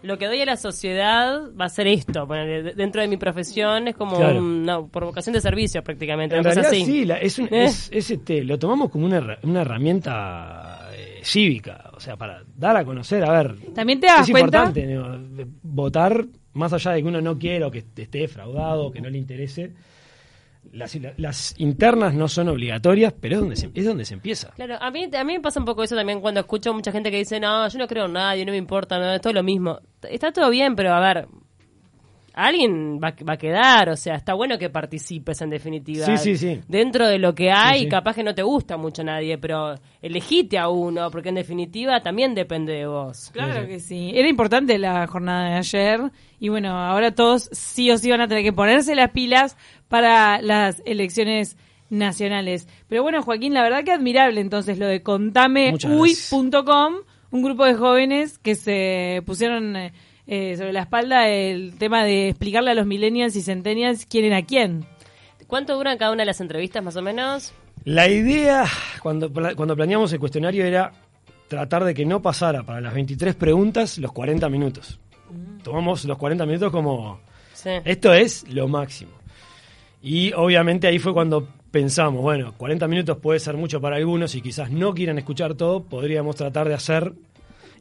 lo 0.03 0.17
que 0.17 0.27
doy 0.27 0.39
a 0.41 0.45
la 0.45 0.55
sociedad 0.55 1.41
va 1.59 1.65
a 1.65 1.69
ser 1.69 1.87
esto. 1.87 2.25
Dentro 2.25 3.01
de 3.01 3.09
mi 3.09 3.17
profesión 3.17 3.89
es 3.89 3.95
como 3.97 4.15
Claro. 4.15 4.39
una 4.39 4.81
por 4.81 5.03
vocación 5.03 5.33
de 5.33 5.41
servicio 5.41 5.83
prácticamente. 5.83 6.37
En 6.37 6.43
realidad 6.45 6.67
así. 6.67 6.85
sí, 6.85 7.03
la- 7.03 7.17
es, 7.17 7.37
un- 7.37 7.47
Eh. 7.51 7.65
es- 7.65 7.89
es, 7.91 8.11
este, 8.11 8.45
lo 8.45 8.57
tomamos 8.57 8.89
como 8.89 9.05
una, 9.07 9.37
una 9.43 9.61
herramienta 9.61 10.72
cívica, 11.23 11.91
o 11.95 11.99
sea, 11.99 12.15
para 12.17 12.43
dar 12.55 12.75
a 12.77 12.85
conocer, 12.85 13.23
a 13.23 13.31
ver, 13.31 13.55
También 13.73 13.99
te 13.99 14.07
das 14.07 14.27
es 14.27 14.31
cuenta- 14.31 14.65
importante 14.69 15.47
votar, 15.63 16.25
más 16.53 16.73
allá 16.73 16.91
de 16.91 17.01
que 17.01 17.07
uno 17.07 17.21
no 17.21 17.37
quiera 17.39 17.67
o 17.67 17.71
que 17.71 17.79
esté 17.79 18.07
defraudado, 18.19 18.91
que 18.91 19.01
no 19.01 19.09
le 19.09 19.17
interese. 19.17 19.71
Las, 20.71 20.97
las 21.17 21.53
internas 21.59 22.13
no 22.13 22.27
son 22.27 22.47
obligatorias, 22.47 23.13
pero 23.19 23.35
es 23.35 23.41
donde 23.41 23.55
se, 23.57 23.69
es 23.73 23.85
donde 23.85 24.05
se 24.05 24.13
empieza. 24.13 24.51
Claro, 24.55 24.77
a 24.79 24.89
mí, 24.91 25.09
a 25.13 25.23
mí 25.23 25.33
me 25.33 25.39
pasa 25.41 25.59
un 25.59 25.65
poco 25.65 25.83
eso 25.83 25.95
también 25.95 26.21
cuando 26.21 26.39
escucho 26.39 26.73
mucha 26.73 26.91
gente 26.91 27.11
que 27.11 27.17
dice, 27.17 27.39
no, 27.39 27.67
yo 27.67 27.77
no 27.77 27.87
creo 27.87 28.05
en 28.05 28.13
nadie, 28.13 28.45
no 28.45 28.51
me 28.51 28.57
importa, 28.57 28.97
no, 28.97 29.11
es 29.13 29.21
todo 29.21 29.33
lo 29.33 29.43
mismo. 29.43 29.79
Está 30.03 30.31
todo 30.31 30.49
bien, 30.49 30.75
pero 30.75 30.93
a 30.93 30.99
ver, 30.99 31.27
alguien 32.33 32.99
va, 33.03 33.13
va 33.27 33.33
a 33.33 33.37
quedar, 33.37 33.89
o 33.89 33.95
sea, 33.95 34.15
está 34.15 34.33
bueno 34.33 34.57
que 34.57 34.69
participes 34.69 35.41
en 35.41 35.49
definitiva. 35.51 36.05
Sí, 36.05 36.17
sí, 36.17 36.37
sí. 36.37 36.59
Dentro 36.67 37.07
de 37.07 37.19
lo 37.19 37.33
que 37.35 37.51
hay, 37.51 37.79
Sí, 37.79 37.83
sí. 37.85 37.89
capaz 37.89 38.15
que 38.15 38.23
no 38.23 38.33
te 38.35 38.41
gusta 38.43 38.75
mucho 38.77 39.03
nadie, 39.03 39.37
pero 39.37 39.75
elegite 40.01 40.57
a 40.57 40.69
uno, 40.69 41.09
porque 41.11 41.29
en 41.29 41.35
definitiva 41.35 42.01
también 42.01 42.33
depende 42.35 42.73
de 42.73 42.87
vos. 42.87 43.29
Claro 43.33 43.67
que 43.67 43.79
sí. 43.79 44.11
Era 44.15 44.27
importante 44.27 44.77
la 44.77 45.05
jornada 45.07 45.49
de 45.49 45.55
ayer 45.57 46.01
y 46.39 46.49
bueno, 46.49 46.71
ahora 46.71 47.11
todos 47.15 47.49
sí 47.51 47.89
o 47.91 47.97
sí 47.97 48.09
van 48.11 48.21
a 48.21 48.27
tener 48.27 48.43
que 48.43 48.51
ponerse 48.53 48.95
las 48.95 49.11
pilas 49.11 49.55
para 49.87 50.41
las 50.41 50.81
elecciones 50.85 51.57
nacionales. 51.89 52.67
Pero 52.87 53.03
bueno, 53.03 53.21
Joaquín, 53.21 53.53
la 53.53 53.61
verdad 53.61 53.83
que 53.83 53.91
admirable 53.91 54.41
entonces 54.41 54.79
lo 54.79 54.87
de 54.87 55.03
contameuy.com, 55.03 56.93
un 57.31 57.43
grupo 57.43 57.65
de 57.65 57.75
jóvenes 57.75 58.39
que 58.39 58.55
se 58.55 59.21
pusieron 59.25 59.75
eh, 59.75 59.93
eh, 60.27 60.55
sobre 60.57 60.73
la 60.73 60.81
espalda 60.81 61.27
el 61.29 61.75
tema 61.77 62.03
de 62.03 62.29
explicarle 62.29 62.71
a 62.71 62.75
los 62.75 62.85
millennials 62.85 63.35
y 63.35 63.41
centennials 63.41 64.05
quién 64.05 64.25
era 64.25 64.41
quién. 64.43 64.85
¿Cuánto 65.47 65.75
duran 65.75 65.97
cada 65.97 66.11
una 66.11 66.21
de 66.21 66.27
las 66.27 66.41
entrevistas 66.41 66.83
más 66.83 66.95
o 66.95 67.01
menos? 67.01 67.53
La 67.85 68.07
idea, 68.07 68.65
cuando, 69.01 69.31
cuando 69.31 69.75
planeamos 69.75 70.11
el 70.13 70.19
cuestionario, 70.19 70.65
era 70.65 70.91
tratar 71.47 71.83
de 71.83 71.93
que 71.93 72.05
no 72.05 72.21
pasara 72.21 72.63
para 72.63 72.79
las 72.81 72.93
23 72.93 73.35
preguntas 73.35 73.97
los 73.97 74.11
40 74.13 74.47
minutos. 74.49 74.99
Tomamos 75.63 76.05
los 76.05 76.17
40 76.17 76.45
minutos 76.45 76.71
como, 76.71 77.19
Sí. 77.53 77.69
esto 77.85 78.13
es 78.13 78.45
lo 78.49 78.67
máximo. 78.67 79.11
Y 80.01 80.33
obviamente 80.33 80.87
ahí 80.87 80.99
fue 80.99 81.13
cuando 81.13 81.47
pensamos, 81.71 82.21
bueno, 82.21 82.53
40 82.57 82.87
minutos 82.87 83.17
puede 83.17 83.39
ser 83.39 83.55
mucho 83.57 83.79
para 83.81 83.95
algunos 83.97 84.35
y 84.35 84.41
quizás 84.41 84.69
no 84.71 84.93
quieran 84.93 85.17
escuchar 85.17 85.55
todo, 85.55 85.83
podríamos 85.83 86.35
tratar 86.35 86.67
de 86.67 86.73
hacer... 86.75 87.13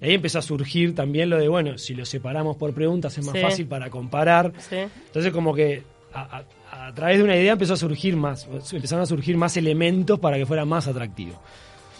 Y 0.02 0.06
ahí 0.06 0.14
empezó 0.14 0.40
a 0.40 0.42
surgir 0.42 0.94
también 0.94 1.30
lo 1.30 1.38
de, 1.38 1.48
bueno, 1.48 1.78
si 1.78 1.94
lo 1.94 2.04
separamos 2.04 2.56
por 2.56 2.74
preguntas 2.74 3.16
es 3.16 3.24
más 3.24 3.34
Sí. 3.36 3.40
fácil 3.40 3.66
para 3.66 3.88
comparar. 3.88 4.52
Sí. 4.58 4.76
Entonces 5.06 5.32
como 5.32 5.54
que 5.54 5.84
a, 6.12 6.44
a- 6.72 6.86
a 6.88 6.92
través 6.94 7.18
de 7.18 7.24
una 7.24 7.36
idea 7.36 7.52
empezó 7.52 7.74
a 7.74 7.76
surgir 7.76 8.16
más, 8.16 8.46
empezaron 8.72 9.02
a 9.02 9.06
surgir 9.06 9.36
más 9.36 9.56
elementos 9.56 10.18
para 10.18 10.36
que 10.36 10.44
fuera 10.46 10.64
más 10.64 10.88
atractivo. 10.88 11.40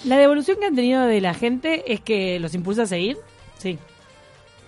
La 0.05 0.19
devolución 0.19 0.59
que 0.59 0.67
han 0.67 0.75
tenido 0.75 1.03
de 1.07 1.21
la 1.21 1.33
gente 1.35 1.85
es 1.93 2.01
que 2.01 2.41
los 2.41 2.55
impulsa 2.55 2.83
a 2.83 2.87
seguir. 2.87 3.17
Sí. 3.59 3.79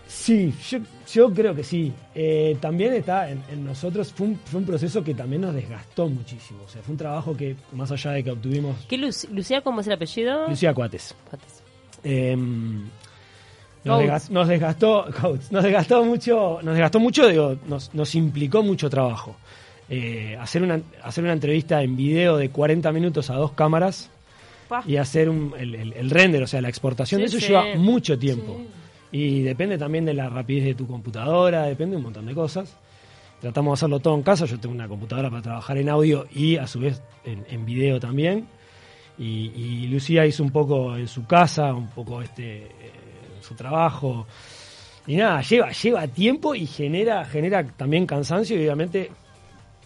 Sí, 0.06 0.52
yo, 0.70 0.78
yo 1.12 1.32
creo 1.34 1.54
que 1.54 1.64
sí. 1.64 1.92
Eh, 2.14 2.56
también 2.60 2.92
está 2.92 3.28
en, 3.30 3.42
en 3.50 3.64
nosotros, 3.64 4.12
fue 4.12 4.28
un, 4.28 4.38
fue 4.44 4.60
un 4.60 4.66
proceso 4.66 5.02
que 5.02 5.14
también 5.14 5.42
nos 5.42 5.54
desgastó 5.54 6.08
muchísimo. 6.08 6.60
O 6.64 6.68
sea, 6.68 6.82
fue 6.82 6.92
un 6.92 6.98
trabajo 6.98 7.36
que, 7.36 7.56
más 7.72 7.90
allá 7.90 8.12
de 8.12 8.22
que 8.22 8.30
obtuvimos... 8.30 8.76
¿Qué 8.88 8.96
Luc- 8.98 9.28
Lucía, 9.30 9.62
cómo 9.62 9.80
es 9.80 9.86
el 9.88 9.94
apellido? 9.94 10.46
Lucía 10.48 10.72
Cuates. 10.74 11.14
Pates. 11.30 11.62
Eh, 12.04 12.36
nos, 14.30 14.48
desgastó, 14.48 15.06
nos 15.50 15.62
desgastó 15.62 16.04
mucho, 16.04 16.58
nos 16.62 16.74
desgastó 16.74 17.00
mucho, 17.00 17.28
digo, 17.28 17.56
nos, 17.68 17.94
nos 17.94 18.14
implicó 18.14 18.62
mucho 18.62 18.88
trabajo. 18.90 19.36
Eh, 19.90 20.36
hacer 20.40 20.62
una 20.62 20.80
hacer 21.02 21.22
una 21.24 21.34
entrevista 21.34 21.82
en 21.82 21.94
video 21.94 22.38
de 22.38 22.48
40 22.48 22.90
minutos 22.92 23.28
a 23.28 23.34
dos 23.34 23.52
cámaras 23.52 24.08
y 24.86 24.96
hacer 24.96 25.28
un- 25.28 25.52
el, 25.58 25.74
el- 25.74 25.92
el 25.92 26.08
render, 26.10 26.42
o 26.42 26.46
sea, 26.46 26.62
la 26.62 26.70
exportación 26.70 27.20
de 27.20 27.26
eso 27.26 27.38
sí. 27.38 27.48
lleva 27.48 27.64
mucho 27.76 28.18
tiempo. 28.18 28.56
Y 29.12 29.42
depende 29.42 29.76
también 29.78 30.04
de 30.06 30.14
la 30.14 30.28
rapidez 30.30 30.64
de 30.64 30.74
tu 30.74 30.86
computadora, 30.86 31.64
depende 31.64 31.92
de 31.92 31.96
un 31.98 32.04
montón 32.04 32.24
de 32.26 32.34
cosas. 32.34 32.74
Tratamos 33.40 33.72
de 33.72 33.74
hacerlo 33.74 34.00
todo 34.00 34.14
en 34.14 34.22
casa. 34.22 34.46
Yo 34.46 34.58
tengo 34.58 34.74
una 34.74 34.88
computadora 34.88 35.28
para 35.28 35.42
trabajar 35.42 35.76
en 35.76 35.90
audio 35.90 36.26
y 36.34 36.56
a 36.56 36.66
su 36.66 36.80
vez 36.80 37.02
en, 37.24 37.44
en 37.50 37.66
video 37.66 38.00
también. 38.00 38.46
Y, 39.18 39.52
y 39.54 39.86
Lucía 39.88 40.24
hizo 40.26 40.42
un 40.42 40.50
poco 40.50 40.96
en 40.96 41.06
su 41.06 41.26
casa, 41.26 41.72
un 41.74 41.88
poco 41.90 42.22
este 42.22 42.68
su 43.46 43.54
trabajo. 43.54 44.26
Y 45.06 45.16
nada, 45.16 45.42
lleva, 45.42 45.70
lleva 45.70 46.06
tiempo 46.08 46.54
y 46.54 46.66
genera, 46.66 47.24
genera 47.24 47.64
también 47.66 48.06
cansancio 48.06 48.56
y 48.56 48.60
obviamente 48.60 49.10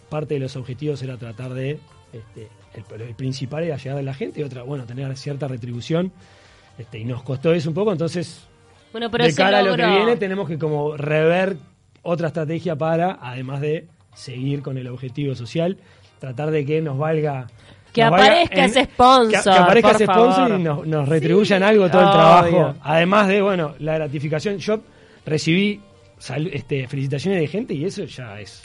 parte 0.08 0.34
de 0.34 0.40
los 0.40 0.56
objetivos 0.56 1.02
era 1.02 1.16
tratar 1.16 1.52
de, 1.52 1.80
este, 2.12 2.48
el, 2.74 3.00
el 3.00 3.14
principal 3.14 3.64
era 3.64 3.76
llegar 3.76 3.98
a 3.98 4.02
la 4.02 4.14
gente 4.14 4.40
y 4.40 4.44
otra, 4.44 4.62
bueno, 4.62 4.84
tener 4.84 5.16
cierta 5.16 5.48
retribución. 5.48 6.12
Este, 6.78 6.98
y 6.98 7.04
nos 7.04 7.22
costó 7.22 7.52
eso 7.52 7.68
un 7.68 7.74
poco, 7.74 7.90
entonces 7.90 8.46
Bueno, 8.92 9.10
pero 9.10 9.24
de 9.24 9.34
cara 9.34 9.58
a 9.58 9.62
lo 9.62 9.76
que 9.76 9.84
viene 9.84 10.16
tenemos 10.16 10.48
que 10.48 10.58
como 10.58 10.96
rever 10.96 11.56
otra 12.02 12.28
estrategia 12.28 12.76
para, 12.76 13.18
además 13.20 13.60
de 13.60 13.88
seguir 14.14 14.62
con 14.62 14.78
el 14.78 14.86
objetivo 14.86 15.34
social, 15.34 15.78
tratar 16.20 16.52
de 16.52 16.64
que 16.64 16.80
nos 16.80 16.96
valga 16.96 17.48
Que 17.92 18.02
nos 18.04 18.12
aparezca 18.12 18.64
ese 18.64 18.84
sponsor, 18.84 19.42
que, 19.44 19.50
que 19.50 19.58
aparezca 19.58 19.88
por 19.88 19.96
ese 19.96 20.04
sponsor 20.04 20.34
favor. 20.48 20.60
y 20.60 20.62
nos, 20.62 20.86
nos 20.86 21.08
retribuyan 21.08 21.62
algo 21.62 21.90
todo 21.90 22.02
el 22.02 22.10
trabajo. 22.10 22.74
Además 22.82 23.28
de 23.28 23.42
bueno 23.42 23.74
la 23.78 23.94
gratificación 23.94 24.58
yo 24.58 24.80
recibí 25.26 25.80
sal- 26.18 26.50
este, 26.52 26.86
felicitaciones 26.86 27.40
de 27.40 27.46
gente 27.46 27.74
y 27.74 27.84
eso 27.84 28.04
ya 28.04 28.40
es 28.40 28.62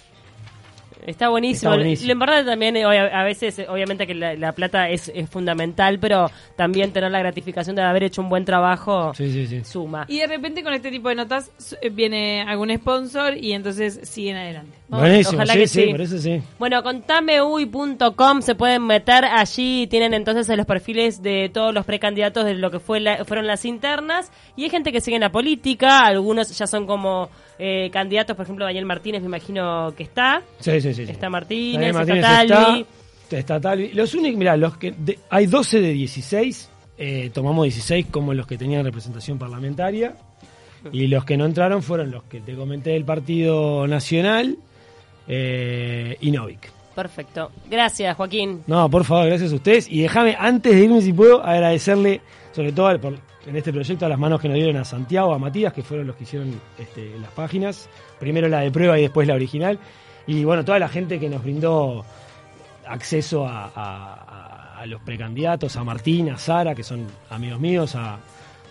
Está 1.06 1.30
buenísimo. 1.30 1.72
Está 1.72 1.78
buenísimo. 1.84 2.12
En 2.12 2.20
verdad 2.20 2.46
también, 2.46 2.78
eh, 2.78 2.84
a 2.86 3.24
veces, 3.24 3.60
eh, 3.60 3.68
obviamente 3.70 4.08
que 4.08 4.16
la, 4.16 4.34
la 4.36 4.52
plata 4.54 4.90
es, 4.90 5.12
es 5.14 5.30
fundamental, 5.30 6.00
pero 6.00 6.30
también 6.56 6.92
tener 6.94 7.12
la 7.12 7.20
gratificación 7.20 7.76
de 7.76 7.82
haber 7.82 8.04
hecho 8.04 8.22
un 8.22 8.30
buen 8.30 8.46
trabajo 8.46 9.14
sí 9.14 9.32
sí 9.32 9.48
sí 9.48 9.64
suma. 9.64 10.06
Y 10.08 10.20
de 10.20 10.28
repente 10.28 10.64
con 10.64 10.74
este 10.74 10.92
tipo 10.92 11.10
de 11.10 11.16
notas 11.16 11.52
eh, 11.82 11.90
viene 11.90 12.42
algún 12.42 12.74
sponsor 12.76 13.38
y 13.38 13.54
entonces 13.54 14.00
siguen 14.04 14.38
adelante. 14.38 14.78
Vamos. 14.88 15.08
buenísimo 15.08 15.38
ojalá 15.38 15.54
sí, 15.54 15.60
que 15.60 15.68
sí 15.68 15.82
sí. 15.86 15.92
por 15.92 16.02
eso 16.02 16.18
sí 16.20 16.42
Bueno, 16.60 16.84
con 16.84 17.02
tameuy.com 17.02 18.42
se 18.42 18.56
pueden 18.56 18.86
meter 18.86 19.26
allí, 19.26 19.88
tienen 19.88 20.14
entonces 20.14 20.48
los 20.56 20.66
perfiles 20.66 21.22
de 21.22 21.50
todos 21.54 21.74
los 21.74 21.86
precandidatos 21.86 22.46
de 22.46 22.54
lo 22.56 22.70
que 22.72 22.80
fue 22.80 23.00
la- 23.00 23.26
fueron 23.26 23.48
las 23.48 23.66
internas 23.66 24.32
y 24.56 24.64
hay 24.66 24.70
gente 24.70 24.92
que 24.92 25.02
sigue 25.02 25.16
en 25.16 25.22
la 25.22 25.32
política, 25.32 26.02
algunos 26.06 26.56
ya 26.58 26.68
son 26.68 26.86
como 26.86 27.30
eh, 27.60 27.90
candidatos, 27.92 28.36
por 28.36 28.44
ejemplo 28.44 28.66
Daniel 28.66 28.86
Martínez 28.86 29.22
me 29.22 29.28
imagino 29.28 29.94
que 29.96 30.04
está, 30.04 30.42
sí 30.60 30.80
sí 30.82 30.93
sí, 30.94 31.06
sí. 31.06 31.12
está 31.12 31.30
Martínez, 31.30 31.96
está 31.96 32.46
Talvi. 32.48 32.86
está, 33.24 33.38
está 33.38 33.62
Talvi. 33.62 33.90
Los 33.94 34.14
únicos, 34.14 34.38
mira, 34.38 34.56
los 34.58 34.78
que 34.78 34.92
de- 34.92 35.20
hay 35.30 35.46
12 35.48 35.80
de 35.82 35.92
16, 35.94 36.70
eh, 36.98 37.32
tomamos 37.34 37.64
16 37.66 38.08
como 38.12 38.34
los 38.34 38.46
que 38.48 38.58
tenían 38.58 38.84
representación 38.86 39.38
parlamentaria 39.38 40.16
y 40.92 41.08
los 41.08 41.24
que 41.26 41.38
no 41.38 41.46
entraron 41.46 41.82
fueron 41.82 42.12
los 42.12 42.24
que 42.24 42.42
te 42.42 42.56
comenté 42.56 42.92
del 42.92 43.06
Partido 43.06 43.88
Nacional 43.88 44.58
eh, 45.28 46.18
y 46.22 46.32
Novik. 46.32 46.72
Perfecto. 46.96 47.52
Gracias, 47.70 48.16
Joaquín. 48.16 48.62
No, 48.68 48.90
por 48.90 49.04
favor, 49.04 49.28
gracias 49.28 49.52
a 49.52 49.56
ustedes. 49.56 49.90
Y 49.90 50.02
déjame, 50.02 50.36
antes 50.38 50.76
de 50.76 50.84
irme, 50.84 51.02
si 51.02 51.12
puedo, 51.12 51.44
agradecerle, 51.44 52.22
sobre 52.52 52.72
todo 52.72 53.00
por- 53.00 53.18
en 53.48 53.56
este 53.58 53.74
proyecto, 53.74 54.06
a 54.06 54.10
las 54.10 54.20
manos 54.20 54.40
que 54.40 54.48
nos 54.48 54.56
dieron 54.56 54.78
a 54.78 54.86
Santiago, 54.86 55.34
a 55.34 55.40
Matías, 55.40 55.74
que 55.74 55.82
fueron 55.82 56.08
los 56.08 56.16
que 56.16 56.24
hicieron 56.24 56.62
este, 56.78 57.18
las 57.20 57.32
páginas. 57.32 57.90
Primero 58.20 58.48
la 58.48 58.60
de 58.62 58.72
prueba 58.72 58.98
y 58.98 59.02
después 59.02 59.28
la 59.28 59.34
original. 59.34 59.80
Y 60.28 60.44
bueno, 60.44 60.64
toda 60.64 60.80
la 60.80 60.90
gente 60.90 61.20
que 61.20 61.30
nos 61.30 61.44
brindó 61.44 62.06
acceso 62.88 63.46
a, 63.48 63.66
a- 63.66 64.14
a- 64.76 64.80
a 64.82 64.86
los 64.86 65.02
precandidatos, 65.02 65.76
a 65.78 65.84
Martín, 65.84 66.30
a 66.30 66.38
Sara, 66.38 66.76
que 66.76 66.84
son 66.84 67.08
amigos 67.30 67.60
míos, 67.60 67.96
a 67.96 68.18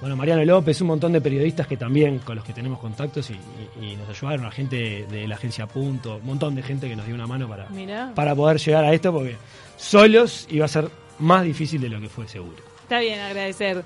bueno, 0.01 0.17
Mariano 0.17 0.45
López, 0.45 0.81
un 0.81 0.89
montón 0.89 1.13
de 1.13 1.21
periodistas 1.21 1.67
que 1.69 1.77
también 1.77 2.19
con 2.19 2.35
los 2.35 2.45
que 2.45 2.53
tenemos 2.53 2.81
contactos 2.81 3.31
y, 3.31 3.35
y- 3.81 3.93
y 3.93 3.97
nos 3.97 4.09
ayudaron, 4.09 4.45
a 4.47 4.51
gente 4.51 4.77
de, 4.77 5.07
de 5.07 5.29
la 5.29 5.37
agencia 5.37 5.67
Punto, 5.67 6.17
un 6.17 6.27
montón 6.27 6.55
de 6.57 6.63
gente 6.63 6.89
que 6.89 6.97
nos 6.97 7.07
dio 7.07 7.15
una 7.15 7.27
mano 7.29 7.49
para, 7.49 7.69
Mirá. 7.71 8.11
para 8.15 8.35
poder 8.35 8.59
llegar 8.59 8.85
a 8.85 8.93
esto, 8.93 9.13
porque 9.13 9.37
solos 9.77 10.47
iba 10.51 10.65
a 10.65 10.69
ser 10.69 10.89
más 11.21 11.45
difícil 11.45 11.81
de 11.81 11.89
lo 11.89 12.01
que 12.01 12.09
fue 12.09 12.27
seguro. 12.27 12.57
Está 12.83 12.99
bien 12.99 13.21
agradecer. 13.21 13.85